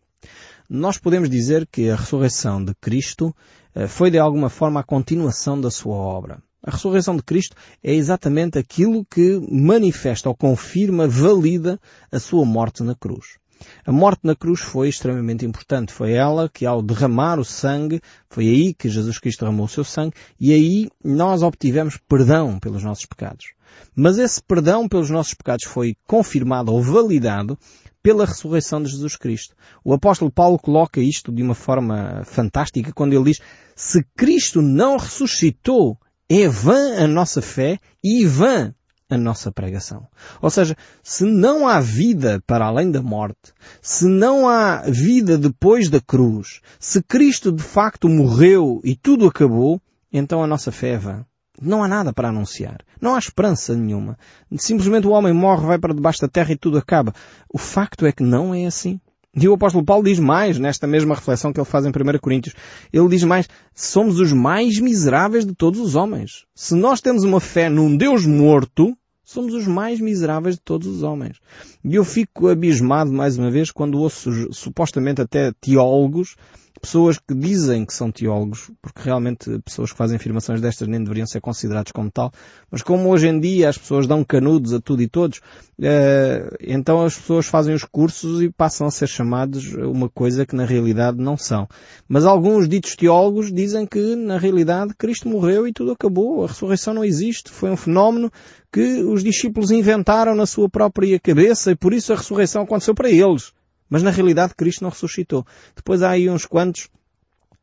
Nós 0.68 0.96
podemos 0.96 1.28
dizer 1.28 1.66
que 1.70 1.90
a 1.90 1.96
ressurreição 1.96 2.64
de 2.64 2.74
Cristo 2.80 3.34
eh, 3.74 3.86
foi 3.86 4.10
de 4.10 4.18
alguma 4.18 4.48
forma 4.48 4.80
a 4.80 4.84
continuação 4.84 5.60
da 5.60 5.70
sua 5.70 5.96
obra. 5.96 6.42
A 6.62 6.70
ressurreição 6.70 7.14
de 7.14 7.22
Cristo 7.22 7.54
é 7.82 7.92
exatamente 7.92 8.58
aquilo 8.58 9.04
que 9.04 9.38
manifesta 9.50 10.30
ou 10.30 10.34
confirma, 10.34 11.06
valida 11.06 11.78
a 12.10 12.18
sua 12.18 12.46
morte 12.46 12.82
na 12.82 12.94
cruz. 12.94 13.36
A 13.84 13.92
morte 13.92 14.20
na 14.24 14.34
cruz 14.34 14.60
foi 14.60 14.88
extremamente 14.88 15.44
importante. 15.44 15.92
Foi 15.92 16.12
ela 16.12 16.48
que 16.48 16.64
ao 16.64 16.82
derramar 16.82 17.38
o 17.38 17.44
sangue, 17.44 18.00
foi 18.28 18.48
aí 18.48 18.74
que 18.74 18.88
Jesus 18.88 19.18
Cristo 19.18 19.40
derramou 19.40 19.66
o 19.66 19.68
seu 19.68 19.84
sangue 19.84 20.14
e 20.40 20.52
aí 20.52 20.88
nós 21.02 21.42
obtivemos 21.42 21.98
perdão 22.08 22.58
pelos 22.58 22.82
nossos 22.82 23.06
pecados. 23.06 23.53
Mas 23.94 24.18
esse 24.18 24.42
perdão 24.42 24.88
pelos 24.88 25.10
nossos 25.10 25.34
pecados 25.34 25.64
foi 25.64 25.96
confirmado 26.06 26.72
ou 26.72 26.82
validado 26.82 27.58
pela 28.02 28.26
ressurreição 28.26 28.82
de 28.82 28.90
Jesus 28.90 29.16
Cristo. 29.16 29.56
O 29.82 29.94
apóstolo 29.94 30.30
Paulo 30.30 30.58
coloca 30.58 31.00
isto 31.00 31.32
de 31.32 31.42
uma 31.42 31.54
forma 31.54 32.22
fantástica 32.24 32.92
quando 32.92 33.14
ele 33.14 33.24
diz, 33.24 33.40
se 33.74 34.04
Cristo 34.14 34.60
não 34.60 34.98
ressuscitou, 34.98 35.98
é 36.28 36.46
vã 36.46 37.02
a 37.02 37.06
nossa 37.06 37.40
fé 37.40 37.78
e 38.02 38.26
vã 38.26 38.74
a 39.08 39.16
nossa 39.16 39.50
pregação. 39.50 40.06
Ou 40.40 40.50
seja, 40.50 40.76
se 41.02 41.24
não 41.24 41.66
há 41.66 41.80
vida 41.80 42.42
para 42.46 42.66
além 42.66 42.90
da 42.90 43.02
morte, 43.02 43.52
se 43.80 44.06
não 44.06 44.48
há 44.48 44.82
vida 44.82 45.38
depois 45.38 45.88
da 45.88 46.00
cruz, 46.00 46.60
se 46.78 47.02
Cristo 47.02 47.52
de 47.52 47.62
facto 47.62 48.08
morreu 48.08 48.80
e 48.84 48.94
tudo 48.94 49.26
acabou, 49.26 49.80
então 50.12 50.42
a 50.42 50.46
nossa 50.46 50.70
fé 50.70 50.90
é 50.90 50.98
vã. 50.98 51.26
Não 51.60 51.84
há 51.84 51.88
nada 51.88 52.12
para 52.12 52.28
anunciar. 52.28 52.78
Não 53.00 53.14
há 53.14 53.18
esperança 53.18 53.74
nenhuma. 53.74 54.18
Simplesmente 54.56 55.06
o 55.06 55.10
homem 55.10 55.32
morre, 55.32 55.66
vai 55.66 55.78
para 55.78 55.94
debaixo 55.94 56.20
da 56.20 56.28
terra 56.28 56.52
e 56.52 56.56
tudo 56.56 56.78
acaba. 56.78 57.14
O 57.48 57.58
facto 57.58 58.06
é 58.06 58.12
que 58.12 58.22
não 58.22 58.54
é 58.54 58.66
assim. 58.66 59.00
E 59.36 59.48
o 59.48 59.54
apóstolo 59.54 59.84
Paulo 59.84 60.04
diz 60.04 60.18
mais 60.18 60.58
nesta 60.58 60.86
mesma 60.86 61.14
reflexão 61.14 61.52
que 61.52 61.58
ele 61.58 61.66
faz 61.66 61.84
em 61.84 61.88
1 61.88 62.18
Coríntios. 62.20 62.54
Ele 62.92 63.08
diz 63.08 63.24
mais, 63.24 63.48
somos 63.74 64.20
os 64.20 64.32
mais 64.32 64.78
miseráveis 64.78 65.44
de 65.44 65.54
todos 65.54 65.80
os 65.80 65.96
homens. 65.96 66.44
Se 66.54 66.74
nós 66.74 67.00
temos 67.00 67.24
uma 67.24 67.40
fé 67.40 67.68
num 67.68 67.96
Deus 67.96 68.24
morto, 68.24 68.96
somos 69.24 69.52
os 69.54 69.66
mais 69.66 70.00
miseráveis 70.00 70.54
de 70.54 70.60
todos 70.60 70.86
os 70.86 71.02
homens. 71.02 71.38
E 71.84 71.96
eu 71.96 72.04
fico 72.04 72.48
abismado 72.48 73.12
mais 73.12 73.36
uma 73.36 73.50
vez 73.50 73.72
quando 73.72 73.98
ouço 73.98 74.52
supostamente 74.52 75.20
até 75.20 75.52
teólogos 75.60 76.36
pessoas 76.84 77.18
que 77.18 77.34
dizem 77.34 77.84
que 77.86 77.94
são 77.94 78.12
teólogos, 78.12 78.70
porque 78.82 79.00
realmente 79.02 79.58
pessoas 79.60 79.90
que 79.90 79.96
fazem 79.96 80.16
afirmações 80.16 80.60
destas 80.60 80.86
nem 80.86 81.02
deveriam 81.02 81.26
ser 81.26 81.40
considerados 81.40 81.92
como 81.92 82.10
tal, 82.10 82.30
mas 82.70 82.82
como 82.82 83.08
hoje 83.08 83.26
em 83.26 83.40
dia 83.40 83.70
as 83.70 83.78
pessoas 83.78 84.06
dão 84.06 84.22
canudos 84.22 84.74
a 84.74 84.80
tudo 84.80 85.00
e 85.00 85.08
todos, 85.08 85.40
eh, 85.80 86.46
então 86.60 87.02
as 87.02 87.16
pessoas 87.16 87.46
fazem 87.46 87.74
os 87.74 87.84
cursos 87.84 88.42
e 88.42 88.50
passam 88.50 88.86
a 88.86 88.90
ser 88.90 89.06
chamados 89.06 89.72
uma 89.72 90.10
coisa 90.10 90.44
que 90.44 90.54
na 90.54 90.66
realidade 90.66 91.16
não 91.16 91.38
são. 91.38 91.66
Mas 92.06 92.26
alguns 92.26 92.68
ditos 92.68 92.94
teólogos 92.94 93.50
dizem 93.50 93.86
que 93.86 94.14
na 94.14 94.36
realidade 94.36 94.94
Cristo 94.94 95.26
morreu 95.26 95.66
e 95.66 95.72
tudo 95.72 95.92
acabou, 95.92 96.44
a 96.44 96.48
ressurreição 96.48 96.92
não 96.92 97.04
existe, 97.04 97.50
foi 97.50 97.70
um 97.70 97.78
fenómeno 97.78 98.30
que 98.70 99.02
os 99.02 99.24
discípulos 99.24 99.70
inventaram 99.70 100.34
na 100.34 100.44
sua 100.44 100.68
própria 100.68 101.18
cabeça 101.18 101.70
e 101.70 101.76
por 101.76 101.94
isso 101.94 102.12
a 102.12 102.16
ressurreição 102.16 102.62
aconteceu 102.62 102.94
para 102.94 103.08
eles. 103.08 103.54
Mas 103.88 104.02
na 104.02 104.10
realidade 104.10 104.54
Cristo 104.54 104.82
não 104.82 104.90
ressuscitou. 104.90 105.46
Depois 105.74 106.02
há 106.02 106.10
aí 106.10 106.28
uns 106.28 106.46
quantos 106.46 106.88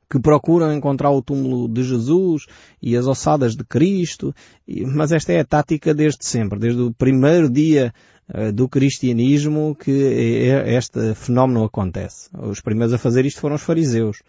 que 0.09 0.19
procuram 0.19 0.73
encontrar 0.73 1.09
o 1.09 1.21
túmulo 1.21 1.69
de 1.69 1.83
Jesus 1.83 2.45
e 2.81 2.97
as 2.97 3.07
ossadas 3.07 3.55
de 3.55 3.63
Cristo, 3.63 4.35
mas 4.87 5.13
esta 5.13 5.31
é 5.31 5.39
a 5.39 5.45
tática 5.45 5.93
desde 5.93 6.25
sempre, 6.25 6.59
desde 6.59 6.81
o 6.81 6.91
primeiro 6.91 7.49
dia 7.49 7.93
eh, 8.33 8.51
do 8.51 8.67
cristianismo 8.67 9.73
que 9.73 9.89
este 10.67 11.15
fenómeno 11.15 11.63
acontece. 11.63 12.29
Os 12.37 12.59
primeiros 12.59 12.93
a 12.93 12.97
fazer 12.97 13.25
isto 13.25 13.39
foram 13.39 13.55
os 13.55 13.61
fariseus. 13.61 14.21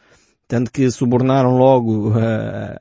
Tanto 0.46 0.70
que 0.70 0.88
subornaram 0.88 1.56
logo 1.56 2.12
a, 2.16 2.78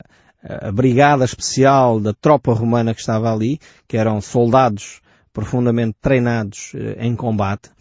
a 0.67 0.71
brigada 0.71 1.25
especial 1.25 1.99
da 1.99 2.13
tropa 2.13 2.53
romana 2.53 2.93
que 2.93 2.99
estava 2.99 3.33
ali, 3.33 3.59
que 3.87 3.97
eram 3.97 4.21
soldados 4.21 5.01
profundamente 5.33 5.95
treinados 6.01 6.73
eh, 6.75 6.97
em 6.99 7.15
combate, 7.15 7.71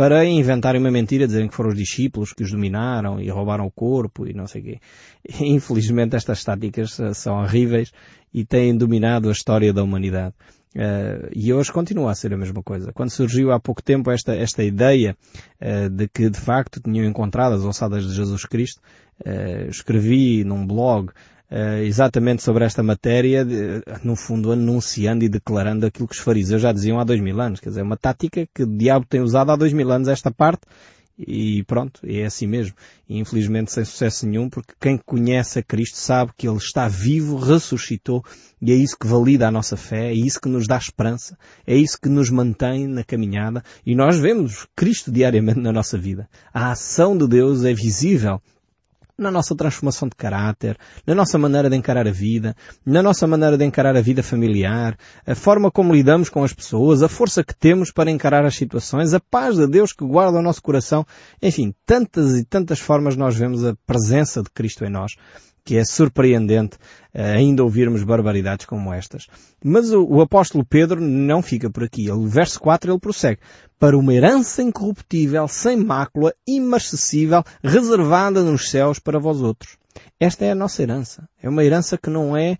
para 0.00 0.24
inventarem 0.24 0.80
uma 0.80 0.90
mentira, 0.90 1.26
dizerem 1.26 1.46
que 1.46 1.54
foram 1.54 1.68
os 1.68 1.76
discípulos 1.76 2.32
que 2.32 2.42
os 2.42 2.50
dominaram 2.50 3.20
e 3.20 3.28
roubaram 3.28 3.66
o 3.66 3.70
corpo 3.70 4.26
e 4.26 4.32
não 4.32 4.46
sei 4.46 4.62
o 4.62 4.64
quê. 4.64 4.80
Infelizmente 5.44 6.16
estas 6.16 6.42
táticas 6.42 6.98
são 7.12 7.34
horríveis 7.34 7.92
e 8.32 8.42
têm 8.42 8.74
dominado 8.74 9.28
a 9.28 9.32
história 9.32 9.74
da 9.74 9.82
humanidade. 9.82 10.34
Uh, 10.74 11.28
e 11.36 11.52
hoje 11.52 11.70
continua 11.70 12.12
a 12.12 12.14
ser 12.14 12.32
a 12.32 12.36
mesma 12.38 12.62
coisa. 12.62 12.94
Quando 12.94 13.10
surgiu 13.10 13.52
há 13.52 13.60
pouco 13.60 13.82
tempo 13.82 14.10
esta, 14.10 14.34
esta 14.34 14.64
ideia 14.64 15.14
uh, 15.60 15.90
de 15.90 16.08
que 16.08 16.30
de 16.30 16.40
facto 16.40 16.80
tinham 16.80 17.04
encontrado 17.04 17.56
as 17.56 17.62
ossadas 17.62 18.08
de 18.08 18.14
Jesus 18.14 18.46
Cristo, 18.46 18.80
uh, 19.26 19.68
escrevi 19.68 20.44
num 20.44 20.66
blog 20.66 21.10
Uh, 21.50 21.82
exatamente 21.82 22.44
sobre 22.44 22.64
esta 22.64 22.80
matéria, 22.80 23.44
de, 23.44 23.82
no 24.04 24.14
fundo 24.14 24.52
anunciando 24.52 25.24
e 25.24 25.28
declarando 25.28 25.84
aquilo 25.84 26.06
que 26.06 26.14
os 26.14 26.20
fariseus 26.20 26.62
já 26.62 26.70
diziam 26.70 27.00
há 27.00 27.04
dois 27.04 27.20
mil 27.20 27.40
anos. 27.40 27.58
Quer 27.58 27.70
dizer, 27.70 27.82
uma 27.82 27.96
tática 27.96 28.46
que 28.54 28.62
o 28.62 28.66
diabo 28.66 29.04
tem 29.08 29.20
usado 29.20 29.50
há 29.50 29.56
dois 29.56 29.72
mil 29.72 29.90
anos 29.90 30.06
esta 30.06 30.30
parte 30.30 30.62
e 31.26 31.62
pronto, 31.64 32.00
é 32.04 32.24
assim 32.24 32.46
mesmo. 32.46 32.74
E 33.08 33.18
infelizmente 33.18 33.72
sem 33.72 33.84
sucesso 33.84 34.26
nenhum, 34.26 34.48
porque 34.48 34.72
quem 34.80 34.96
conhece 34.96 35.58
a 35.58 35.62
Cristo 35.62 35.98
sabe 35.98 36.32
que 36.36 36.48
Ele 36.48 36.56
está 36.56 36.88
vivo, 36.88 37.36
ressuscitou, 37.36 38.24
e 38.60 38.72
é 38.72 38.74
isso 38.74 38.96
que 38.98 39.06
valida 39.06 39.46
a 39.46 39.50
nossa 39.50 39.76
fé, 39.76 40.08
é 40.08 40.14
isso 40.14 40.40
que 40.40 40.48
nos 40.48 40.66
dá 40.66 40.78
esperança, 40.78 41.36
é 41.66 41.76
isso 41.76 41.98
que 42.00 42.08
nos 42.08 42.30
mantém 42.30 42.86
na 42.86 43.04
caminhada, 43.04 43.62
e 43.84 43.94
nós 43.94 44.18
vemos 44.18 44.66
Cristo 44.74 45.10
diariamente 45.12 45.60
na 45.60 45.72
nossa 45.72 45.98
vida. 45.98 46.28
A 46.52 46.70
ação 46.70 47.16
de 47.16 47.26
Deus 47.28 47.64
é 47.64 47.74
visível 47.74 48.40
na 49.20 49.30
nossa 49.30 49.54
transformação 49.54 50.08
de 50.08 50.16
caráter, 50.16 50.76
na 51.06 51.14
nossa 51.14 51.38
maneira 51.38 51.68
de 51.68 51.76
encarar 51.76 52.08
a 52.08 52.10
vida, 52.10 52.56
na 52.84 53.02
nossa 53.02 53.26
maneira 53.26 53.56
de 53.56 53.64
encarar 53.64 53.96
a 53.96 54.00
vida 54.00 54.22
familiar, 54.22 54.96
a 55.26 55.34
forma 55.34 55.70
como 55.70 55.94
lidamos 55.94 56.28
com 56.28 56.42
as 56.42 56.52
pessoas, 56.52 57.02
a 57.02 57.08
força 57.08 57.44
que 57.44 57.54
temos 57.54 57.92
para 57.92 58.10
encarar 58.10 58.44
as 58.44 58.56
situações, 58.56 59.12
a 59.12 59.20
paz 59.20 59.56
de 59.56 59.66
Deus 59.66 59.92
que 59.92 60.04
guarda 60.04 60.38
o 60.38 60.42
nosso 60.42 60.62
coração. 60.62 61.06
Enfim, 61.42 61.74
tantas 61.84 62.38
e 62.38 62.44
tantas 62.44 62.80
formas 62.80 63.14
nós 63.14 63.36
vemos 63.36 63.64
a 63.64 63.74
presença 63.86 64.42
de 64.42 64.50
Cristo 64.50 64.84
em 64.84 64.90
nós 64.90 65.12
que 65.70 65.76
é 65.76 65.84
surpreendente 65.84 66.76
uh, 67.14 67.36
ainda 67.36 67.62
ouvirmos 67.62 68.02
barbaridades 68.02 68.66
como 68.66 68.92
estas. 68.92 69.28
Mas 69.64 69.92
o, 69.92 70.04
o, 70.04 70.20
apóstolo 70.20 70.64
Pedro 70.64 71.00
não 71.00 71.40
fica 71.40 71.70
por 71.70 71.84
aqui. 71.84 72.08
Ele, 72.08 72.26
verso 72.26 72.58
4 72.58 72.90
ele 72.90 72.98
prossegue. 72.98 73.38
Para 73.78 73.96
uma 73.96 74.12
herança 74.12 74.64
incorruptível, 74.64 75.46
sem 75.46 75.76
mácula, 75.76 76.34
imarcessível, 76.44 77.44
reservada 77.62 78.42
nos 78.42 78.68
céus 78.68 78.98
para 78.98 79.20
vós 79.20 79.40
outros. 79.40 79.76
Esta 80.18 80.44
é 80.44 80.50
a 80.50 80.56
nossa 80.56 80.82
herança. 80.82 81.28
É 81.40 81.48
uma 81.48 81.62
herança 81.62 81.96
que 81.96 82.10
não 82.10 82.36
é 82.36 82.50
eh, 82.50 82.58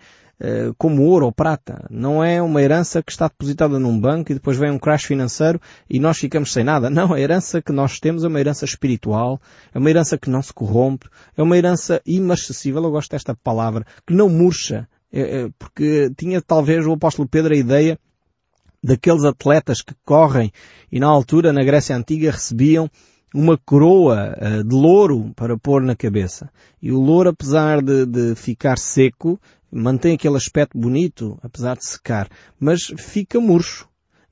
como 0.78 1.02
ouro 1.02 1.26
ou 1.26 1.32
prata. 1.32 1.86
Não 1.90 2.24
é 2.24 2.40
uma 2.40 2.62
herança 2.62 3.02
que 3.02 3.12
está 3.12 3.28
depositada 3.28 3.78
num 3.78 3.98
banco 3.98 4.32
e 4.32 4.34
depois 4.34 4.56
vem 4.56 4.70
um 4.70 4.78
crash 4.78 5.04
financeiro 5.04 5.60
e 5.88 5.98
nós 5.98 6.18
ficamos 6.18 6.52
sem 6.52 6.64
nada. 6.64 6.88
Não, 6.88 7.12
a 7.12 7.20
herança 7.20 7.60
que 7.60 7.72
nós 7.72 8.00
temos 8.00 8.24
é 8.24 8.28
uma 8.28 8.40
herança 8.40 8.64
espiritual, 8.64 9.40
é 9.74 9.78
uma 9.78 9.90
herança 9.90 10.16
que 10.16 10.30
não 10.30 10.42
se 10.42 10.52
corrompe, 10.52 11.08
é 11.36 11.42
uma 11.42 11.56
herança 11.56 12.00
imarcessível, 12.06 12.82
eu 12.82 12.90
gosto 12.90 13.10
desta 13.10 13.34
palavra, 13.34 13.84
que 14.06 14.14
não 14.14 14.28
murcha. 14.28 14.88
É, 15.12 15.20
é, 15.20 15.48
porque 15.58 16.10
tinha 16.16 16.40
talvez 16.40 16.86
o 16.86 16.92
apóstolo 16.92 17.28
Pedro 17.28 17.52
a 17.52 17.56
ideia 17.56 17.98
daqueles 18.82 19.24
atletas 19.24 19.82
que 19.82 19.94
correm 20.04 20.52
e 20.90 20.98
na 20.98 21.08
altura 21.08 21.52
na 21.52 21.64
Grécia 21.64 21.96
Antiga 21.96 22.30
recebiam 22.30 22.88
uma 23.34 23.56
coroa 23.56 24.36
uh, 24.36 24.64
de 24.64 24.74
louro 24.74 25.32
para 25.36 25.56
pôr 25.56 25.82
na 25.82 25.94
cabeça. 25.94 26.50
E 26.82 26.90
o 26.90 27.00
louro, 27.00 27.30
apesar 27.30 27.80
de, 27.80 28.04
de 28.04 28.34
ficar 28.34 28.76
seco, 28.76 29.40
mantém 29.70 30.14
aquele 30.14 30.36
aspecto 30.36 30.78
bonito, 30.78 31.38
apesar 31.42 31.76
de 31.76 31.84
secar, 31.84 32.28
mas 32.58 32.92
fica 32.96 33.40
murcho. 33.40 33.88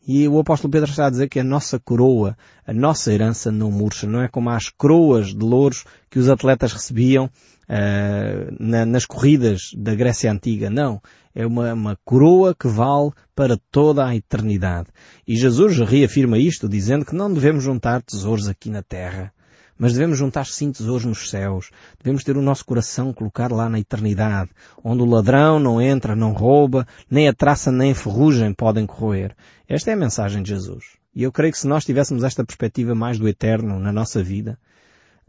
E 0.07 0.27
o 0.27 0.39
apóstolo 0.39 0.71
Pedro 0.71 0.89
está 0.89 1.07
a 1.07 1.11
dizer 1.11 1.29
que 1.29 1.39
a 1.39 1.45
nossa 1.45 1.79
coroa, 1.79 2.35
a 2.67 2.73
nossa 2.73 3.13
herança 3.13 3.53
não 3.53 3.71
murcha, 3.71 4.07
não 4.07 4.23
é 4.23 4.29
como 4.29 4.49
as 4.49 4.71
coroas 4.71 5.35
de 5.35 5.45
louros 5.45 5.85
que 6.09 6.19
os 6.19 6.31
atletas 6.31 6.73
recebiam 6.73 7.27
uh, 7.27 8.57
na, 8.59 8.87
nas 8.87 9.05
corridas 9.05 9.71
da 9.77 9.95
Grécia 9.95 10.33
Antiga. 10.33 10.71
Não. 10.71 10.99
É 11.35 11.47
uma, 11.47 11.75
uma 11.75 11.99
coroa 12.07 12.55
que 12.55 12.67
vale 12.67 13.11
para 13.35 13.59
toda 13.71 14.07
a 14.07 14.17
eternidade. 14.17 14.89
E 15.27 15.37
Jesus 15.37 15.79
reafirma 15.79 16.39
isto 16.39 16.67
dizendo 16.69 17.05
que 17.05 17.15
não 17.15 17.31
devemos 17.31 17.63
juntar 17.63 18.01
tesouros 18.01 18.49
aqui 18.49 18.71
na 18.71 18.83
terra, 18.83 19.31
mas 19.79 19.93
devemos 19.93 20.19
juntar 20.19 20.45
sim 20.45 20.73
tesouros 20.73 21.05
nos 21.05 21.31
céus. 21.31 21.71
Devemos 22.03 22.25
ter 22.25 22.37
o 22.37 22.43
nosso 22.43 22.65
coração 22.65 23.13
colocado 23.13 23.55
lá 23.55 23.69
na 23.69 23.79
eternidade, 23.79 24.51
onde 24.83 25.03
o 25.03 25.07
ladrão 25.07 25.61
não 25.61 25.81
entra, 25.81 26.17
não 26.17 26.33
rouba, 26.33 26.87
nem 27.09 27.29
a 27.29 27.33
traça 27.33 27.71
nem 27.71 27.93
a 27.93 27.95
ferrugem 27.95 28.53
podem 28.53 28.85
corroer. 28.85 29.37
Esta 29.69 29.93
é 29.93 29.95
a 29.95 29.97
mensagem 29.97 30.43
de 30.43 30.49
Jesus. 30.49 30.85
E 31.15 31.23
eu 31.23 31.31
creio 31.31 31.53
que 31.53 31.59
se 31.59 31.69
nós 31.69 31.85
tivéssemos 31.85 32.25
esta 32.25 32.45
perspectiva 32.45 32.95
mais 32.95 33.19
do 33.19 33.29
eterno 33.29 33.79
na 33.79 33.93
nossa 33.93 34.23
vida, 34.23 34.59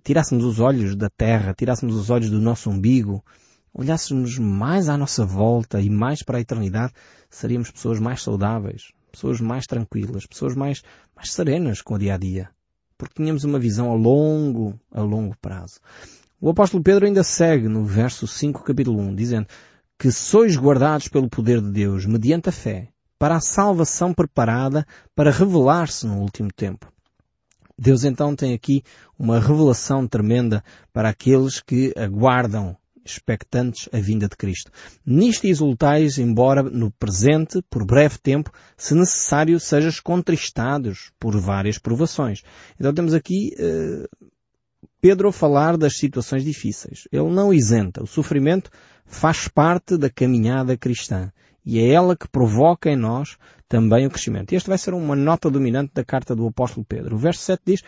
tirássemos 0.04 0.44
os 0.44 0.60
olhos 0.60 0.96
da 0.96 1.10
terra, 1.10 1.54
tirássemos 1.54 1.96
os 1.96 2.10
olhos 2.10 2.30
do 2.30 2.40
nosso 2.40 2.70
umbigo, 2.70 3.24
olhássemos 3.72 4.40
mais 4.40 4.90
à 4.90 4.98
nossa 4.98 5.24
volta 5.24 5.80
e 5.80 5.90
mais 5.90 6.24
para 6.24 6.40
a 6.40 6.42
eternidade, 6.42 6.94
seríamos 7.30 7.70
pessoas 7.70 8.00
mais 8.00 8.24
saudáveis, 8.24 8.92
pessoas 9.12 9.40
mais 9.40 9.68
tranquilas, 9.68 10.26
pessoas 10.26 10.56
mais, 10.56 10.82
mais 11.16 11.32
serenas 11.32 11.82
com 11.82 11.94
o 11.94 12.00
dia 12.00 12.16
a 12.16 12.18
dia 12.18 12.50
porque 13.00 13.16
tínhamos 13.16 13.46
uma 13.46 13.58
visão 13.58 13.90
a 13.90 13.96
longo, 13.96 14.78
a 14.92 15.02
longo 15.02 15.34
prazo. 15.42 15.80
O 16.40 16.50
apóstolo 16.50 16.84
Pedro 16.84 17.06
ainda 17.06 17.24
segue 17.24 17.70
no 17.70 17.86
verso 17.86 18.28
5, 18.28 18.62
capítulo 18.62 19.00
1, 19.00 19.16
dizendo 19.16 19.48
que 19.98 20.12
sois 20.12 20.58
guardados 20.58 21.08
pelo 21.08 21.30
poder 21.30 21.62
de 21.62 21.72
Deus, 21.72 22.06
mediante 22.06 22.50
a 22.50 22.52
fé, 22.52 22.90
para 23.18 23.38
a 23.38 23.42
salvação 23.42 24.14
preparada 24.14 24.86
para 25.16 25.32
revelar-se 25.32 26.06
no 26.06 26.20
último 26.20 26.50
tempo. 26.54 26.92
Deus 27.78 28.04
então 28.04 28.36
tem 28.36 28.54
aqui 28.54 28.84
uma 29.18 29.40
revelação 29.40 30.06
tremenda 30.06 30.62
para 30.92 31.08
aqueles 31.10 31.62
que 31.62 31.94
aguardam 31.98 32.76
expectantes 33.12 33.90
a 33.92 34.00
vinda 34.00 34.28
de 34.28 34.36
Cristo. 34.36 34.72
Nisto 35.06 35.46
exultais, 35.48 36.18
embora 36.18 36.64
no 36.64 36.92
presente, 36.92 37.62
por 37.70 37.86
breve 37.86 38.18
tempo, 38.18 38.52
se 38.78 38.94
necessário, 38.96 39.60
sejas 39.60 40.00
contristados 40.00 41.12
por 41.20 41.40
várias 41.40 41.78
provações. 41.78 42.44
Então 42.80 42.94
temos 42.94 43.14
aqui 43.14 43.56
uh, 43.60 44.28
Pedro 45.02 45.30
a 45.30 45.34
falar 45.34 45.78
das 45.78 45.98
situações 45.98 46.44
difíceis. 46.44 47.08
Ele 47.12 47.30
não 47.30 47.54
isenta. 47.54 48.04
O 48.04 48.08
sofrimento 48.08 48.70
faz 49.06 49.48
parte 49.48 49.98
da 49.98 50.10
caminhada 50.10 50.78
cristã. 50.78 51.32
E 51.66 51.80
é 51.80 51.90
ela 51.90 52.16
que 52.16 52.28
provoca 52.28 52.90
em 52.90 52.96
nós 52.96 53.38
também 53.68 54.06
o 54.06 54.10
crescimento. 54.10 54.52
E 54.52 54.56
esta 54.56 54.70
vai 54.70 54.78
ser 54.78 54.94
uma 54.94 55.16
nota 55.16 55.50
dominante 55.50 55.92
da 55.94 56.04
carta 56.04 56.36
do 56.36 56.48
apóstolo 56.48 56.86
Pedro. 56.86 57.16
O 57.16 57.20
verso 57.20 57.42
7 57.42 57.62
diz, 57.66 57.84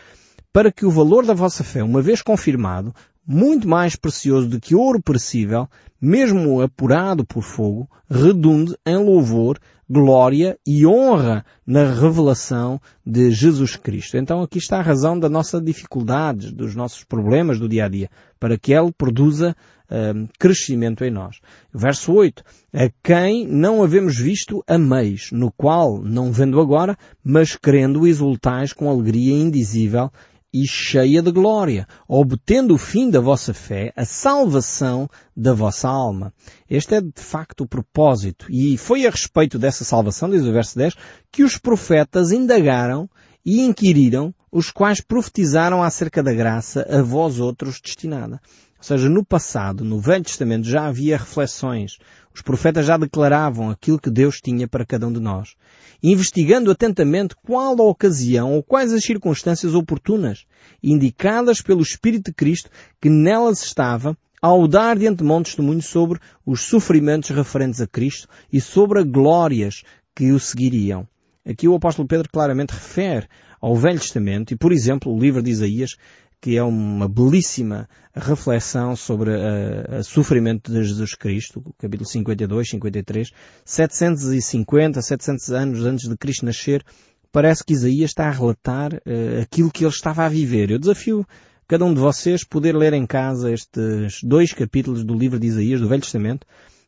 para 0.52 0.70
que 0.70 0.86
o 0.86 0.90
valor 0.90 1.26
da 1.26 1.34
vossa 1.34 1.64
fé, 1.64 1.82
uma 1.82 2.02
vez 2.02 2.22
confirmado, 2.22 2.94
muito 3.26 3.68
mais 3.68 3.96
precioso 3.96 4.48
do 4.48 4.60
que 4.60 4.74
ouro 4.74 5.00
perecível, 5.02 5.68
mesmo 6.00 6.60
apurado 6.60 7.24
por 7.24 7.42
fogo, 7.42 7.88
redunde 8.10 8.76
em 8.84 8.96
louvor, 8.96 9.58
glória 9.88 10.58
e 10.66 10.86
honra 10.86 11.44
na 11.66 11.84
revelação 11.84 12.80
de 13.06 13.30
Jesus 13.30 13.76
Cristo. 13.76 14.16
Então 14.16 14.42
aqui 14.42 14.58
está 14.58 14.78
a 14.78 14.82
razão 14.82 15.18
da 15.18 15.28
nossa 15.28 15.60
dificuldades, 15.60 16.50
dos 16.50 16.74
nossos 16.74 17.04
problemas 17.04 17.58
do 17.58 17.68
dia 17.68 17.84
a 17.84 17.88
dia, 17.88 18.10
para 18.40 18.58
que 18.58 18.72
Ele 18.72 18.90
produza 18.90 19.54
um, 19.92 20.26
crescimento 20.38 21.04
em 21.04 21.10
nós. 21.10 21.40
Verso 21.72 22.12
8. 22.12 22.42
A 22.72 22.90
quem 23.02 23.46
não 23.46 23.82
havemos 23.82 24.18
visto 24.18 24.64
ameis, 24.66 25.28
no 25.30 25.52
qual, 25.52 26.02
não 26.02 26.32
vendo 26.32 26.60
agora, 26.60 26.96
mas 27.22 27.54
crendo, 27.54 28.06
exultais 28.06 28.72
com 28.72 28.88
alegria 28.88 29.34
indizível 29.34 30.10
e 30.52 30.66
cheia 30.66 31.22
de 31.22 31.32
glória, 31.32 31.86
obtendo 32.06 32.74
o 32.74 32.78
fim 32.78 33.08
da 33.08 33.20
vossa 33.20 33.54
fé, 33.54 33.92
a 33.96 34.04
salvação 34.04 35.08
da 35.34 35.54
vossa 35.54 35.88
alma. 35.88 36.32
Este 36.68 36.96
é 36.96 37.00
de 37.00 37.12
facto 37.16 37.62
o 37.62 37.68
propósito. 37.68 38.46
E 38.50 38.76
foi 38.76 39.06
a 39.06 39.10
respeito 39.10 39.58
dessa 39.58 39.84
salvação, 39.84 40.28
diz 40.28 40.42
o 40.42 40.52
verso 40.52 40.76
10, 40.76 40.94
que 41.30 41.42
os 41.42 41.56
profetas 41.56 42.32
indagaram 42.32 43.08
e 43.44 43.60
inquiriram, 43.62 44.34
os 44.50 44.70
quais 44.70 45.00
profetizaram 45.00 45.82
acerca 45.82 46.22
da 46.22 46.32
graça 46.32 46.86
a 46.90 47.02
vós 47.02 47.40
outros 47.40 47.80
destinada. 47.80 48.40
Ou 48.78 48.84
seja, 48.84 49.08
no 49.08 49.24
passado, 49.24 49.84
no 49.84 50.00
Velho 50.00 50.24
Testamento, 50.24 50.66
já 50.66 50.86
havia 50.86 51.16
reflexões. 51.16 51.98
Os 52.34 52.40
profetas 52.42 52.86
já 52.86 52.96
declaravam 52.96 53.70
aquilo 53.70 53.98
que 53.98 54.10
Deus 54.10 54.40
tinha 54.40 54.66
para 54.66 54.86
cada 54.86 55.06
um 55.06 55.12
de 55.12 55.20
nós. 55.20 55.54
Investigando 56.02 56.70
atentamente 56.70 57.36
qual 57.44 57.80
a 57.80 57.84
ocasião 57.84 58.54
ou 58.54 58.62
quais 58.62 58.92
as 58.92 59.04
circunstâncias 59.04 59.74
oportunas, 59.74 60.46
indicadas 60.82 61.60
pelo 61.60 61.82
Espírito 61.82 62.30
de 62.30 62.34
Cristo, 62.34 62.70
que 63.00 63.10
nelas 63.10 63.62
estava, 63.62 64.16
ao 64.40 64.66
dar 64.66 64.98
de 64.98 65.06
antemão 65.06 65.42
testemunho 65.42 65.82
sobre 65.82 66.18
os 66.44 66.62
sofrimentos 66.62 67.30
referentes 67.30 67.80
a 67.80 67.86
Cristo 67.86 68.28
e 68.52 68.60
sobre 68.60 68.98
as 68.98 69.06
glórias 69.06 69.84
que 70.14 70.32
o 70.32 70.40
seguiriam. 70.40 71.06
Aqui 71.46 71.68
o 71.68 71.74
apóstolo 71.74 72.08
Pedro 72.08 72.28
claramente 72.30 72.70
refere 72.70 73.28
ao 73.60 73.76
Velho 73.76 74.00
Testamento 74.00 74.52
e, 74.52 74.56
por 74.56 74.72
exemplo, 74.72 75.12
o 75.12 75.18
livro 75.18 75.42
de 75.42 75.50
Isaías 75.50 75.96
que 76.42 76.56
é 76.56 76.62
uma 76.62 77.08
belíssima 77.08 77.88
reflexão 78.12 78.96
sobre 78.96 79.30
o 79.30 80.02
sofrimento 80.02 80.72
de 80.72 80.82
Jesus 80.82 81.14
Cristo, 81.14 81.62
capítulo 81.78 82.04
52, 82.04 82.68
53, 82.68 83.30
750, 83.64 85.00
700 85.00 85.50
anos 85.52 85.86
antes 85.86 86.08
de 86.08 86.16
Cristo 86.16 86.44
nascer, 86.44 86.84
parece 87.30 87.64
que 87.64 87.72
Isaías 87.72 88.10
está 88.10 88.26
a 88.26 88.32
relatar 88.32 88.92
uh, 88.92 89.40
aquilo 89.40 89.70
que 89.70 89.84
ele 89.84 89.92
estava 89.92 90.24
a 90.24 90.28
viver. 90.28 90.72
Eu 90.72 90.80
desafio 90.80 91.24
cada 91.68 91.84
um 91.84 91.94
de 91.94 92.00
vocês 92.00 92.42
poder 92.42 92.74
ler 92.74 92.92
em 92.92 93.06
casa 93.06 93.52
estes 93.52 94.20
dois 94.24 94.52
capítulos 94.52 95.04
do 95.04 95.14
livro 95.14 95.38
de 95.38 95.46
Isaías, 95.46 95.80
do 95.80 95.88
Velho 95.88 96.02
Testamento, 96.02 96.44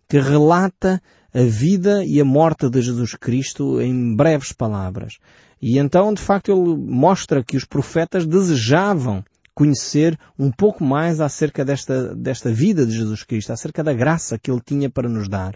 que 0.08 0.18
relata 0.18 1.00
a 1.32 1.42
vida 1.42 2.04
e 2.04 2.20
a 2.20 2.24
morte 2.24 2.68
de 2.68 2.82
Jesus 2.82 3.14
Cristo 3.14 3.80
em 3.80 4.16
breves 4.16 4.52
palavras. 4.52 5.18
E 5.62 5.78
então, 5.78 6.12
de 6.12 6.20
facto, 6.20 6.50
ele 6.50 6.76
mostra 6.76 7.44
que 7.44 7.56
os 7.56 7.64
profetas 7.64 8.26
desejavam 8.26 9.24
conhecer 9.54 10.18
um 10.38 10.50
pouco 10.50 10.84
mais 10.84 11.20
acerca 11.20 11.64
desta, 11.64 12.14
desta 12.14 12.52
vida 12.52 12.84
de 12.84 12.92
Jesus 12.92 13.22
Cristo, 13.22 13.52
acerca 13.52 13.82
da 13.84 13.92
graça 13.92 14.38
que 14.38 14.50
Ele 14.50 14.60
tinha 14.64 14.90
para 14.90 15.08
nos 15.08 15.28
dar. 15.28 15.54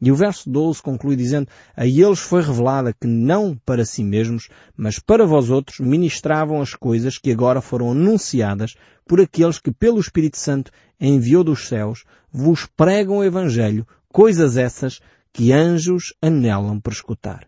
E 0.00 0.10
o 0.10 0.16
verso 0.16 0.50
12 0.50 0.82
conclui 0.82 1.16
dizendo, 1.16 1.48
a 1.76 1.86
eles 1.86 2.18
foi 2.18 2.42
revelada 2.42 2.92
que 2.92 3.06
não 3.06 3.56
para 3.64 3.84
si 3.84 4.02
mesmos, 4.02 4.48
mas 4.76 4.98
para 4.98 5.24
vós 5.24 5.50
outros 5.50 5.80
ministravam 5.80 6.60
as 6.60 6.74
coisas 6.74 7.16
que 7.16 7.30
agora 7.30 7.60
foram 7.60 7.92
anunciadas 7.92 8.74
por 9.06 9.20
aqueles 9.20 9.58
que 9.58 9.72
pelo 9.72 10.00
Espírito 10.00 10.36
Santo 10.36 10.70
enviou 11.00 11.44
dos 11.44 11.68
céus, 11.68 12.04
vos 12.32 12.66
pregam 12.66 13.18
o 13.18 13.24
Evangelho, 13.24 13.86
coisas 14.08 14.56
essas 14.56 15.00
que 15.32 15.52
anjos 15.52 16.12
anelam 16.20 16.80
para 16.80 16.92
escutar. 16.92 17.46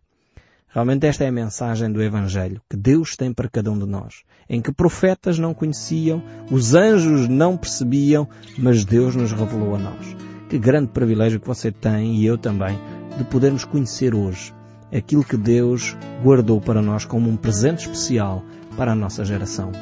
Realmente 0.76 1.06
esta 1.06 1.24
é 1.24 1.28
a 1.28 1.32
mensagem 1.32 1.90
do 1.90 2.02
Evangelho 2.02 2.60
que 2.68 2.76
Deus 2.76 3.16
tem 3.16 3.32
para 3.32 3.48
cada 3.48 3.72
um 3.72 3.78
de 3.78 3.86
nós, 3.86 4.24
em 4.46 4.60
que 4.60 4.70
profetas 4.70 5.38
não 5.38 5.54
conheciam, 5.54 6.22
os 6.50 6.74
anjos 6.74 7.26
não 7.28 7.56
percebiam, 7.56 8.28
mas 8.58 8.84
Deus 8.84 9.16
nos 9.16 9.32
revelou 9.32 9.74
a 9.74 9.78
nós. 9.78 10.14
Que 10.50 10.58
grande 10.58 10.88
privilégio 10.88 11.40
que 11.40 11.46
você 11.46 11.72
tem 11.72 12.16
e 12.16 12.26
eu 12.26 12.36
também 12.36 12.78
de 13.16 13.24
podermos 13.24 13.64
conhecer 13.64 14.14
hoje 14.14 14.52
aquilo 14.94 15.24
que 15.24 15.38
Deus 15.38 15.96
guardou 16.22 16.60
para 16.60 16.82
nós 16.82 17.06
como 17.06 17.30
um 17.30 17.38
presente 17.38 17.78
especial 17.78 18.44
para 18.76 18.92
a 18.92 18.94
nossa 18.94 19.24
geração. 19.24 19.72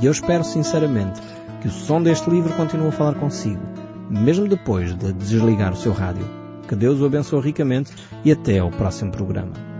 E 0.00 0.06
eu 0.06 0.10
espero 0.10 0.42
sinceramente 0.42 1.20
que 1.60 1.68
o 1.68 1.70
som 1.70 2.02
deste 2.02 2.30
livro 2.30 2.54
continue 2.54 2.88
a 2.88 2.92
falar 2.92 3.16
consigo, 3.16 3.60
mesmo 4.08 4.48
depois 4.48 4.94
de 4.94 5.12
desligar 5.12 5.74
o 5.74 5.76
seu 5.76 5.92
rádio. 5.92 6.26
Que 6.66 6.74
Deus 6.74 6.98
o 7.02 7.04
abençoe 7.04 7.42
ricamente 7.42 7.92
e 8.24 8.32
até 8.32 8.58
ao 8.58 8.70
próximo 8.70 9.12
programa. 9.12 9.73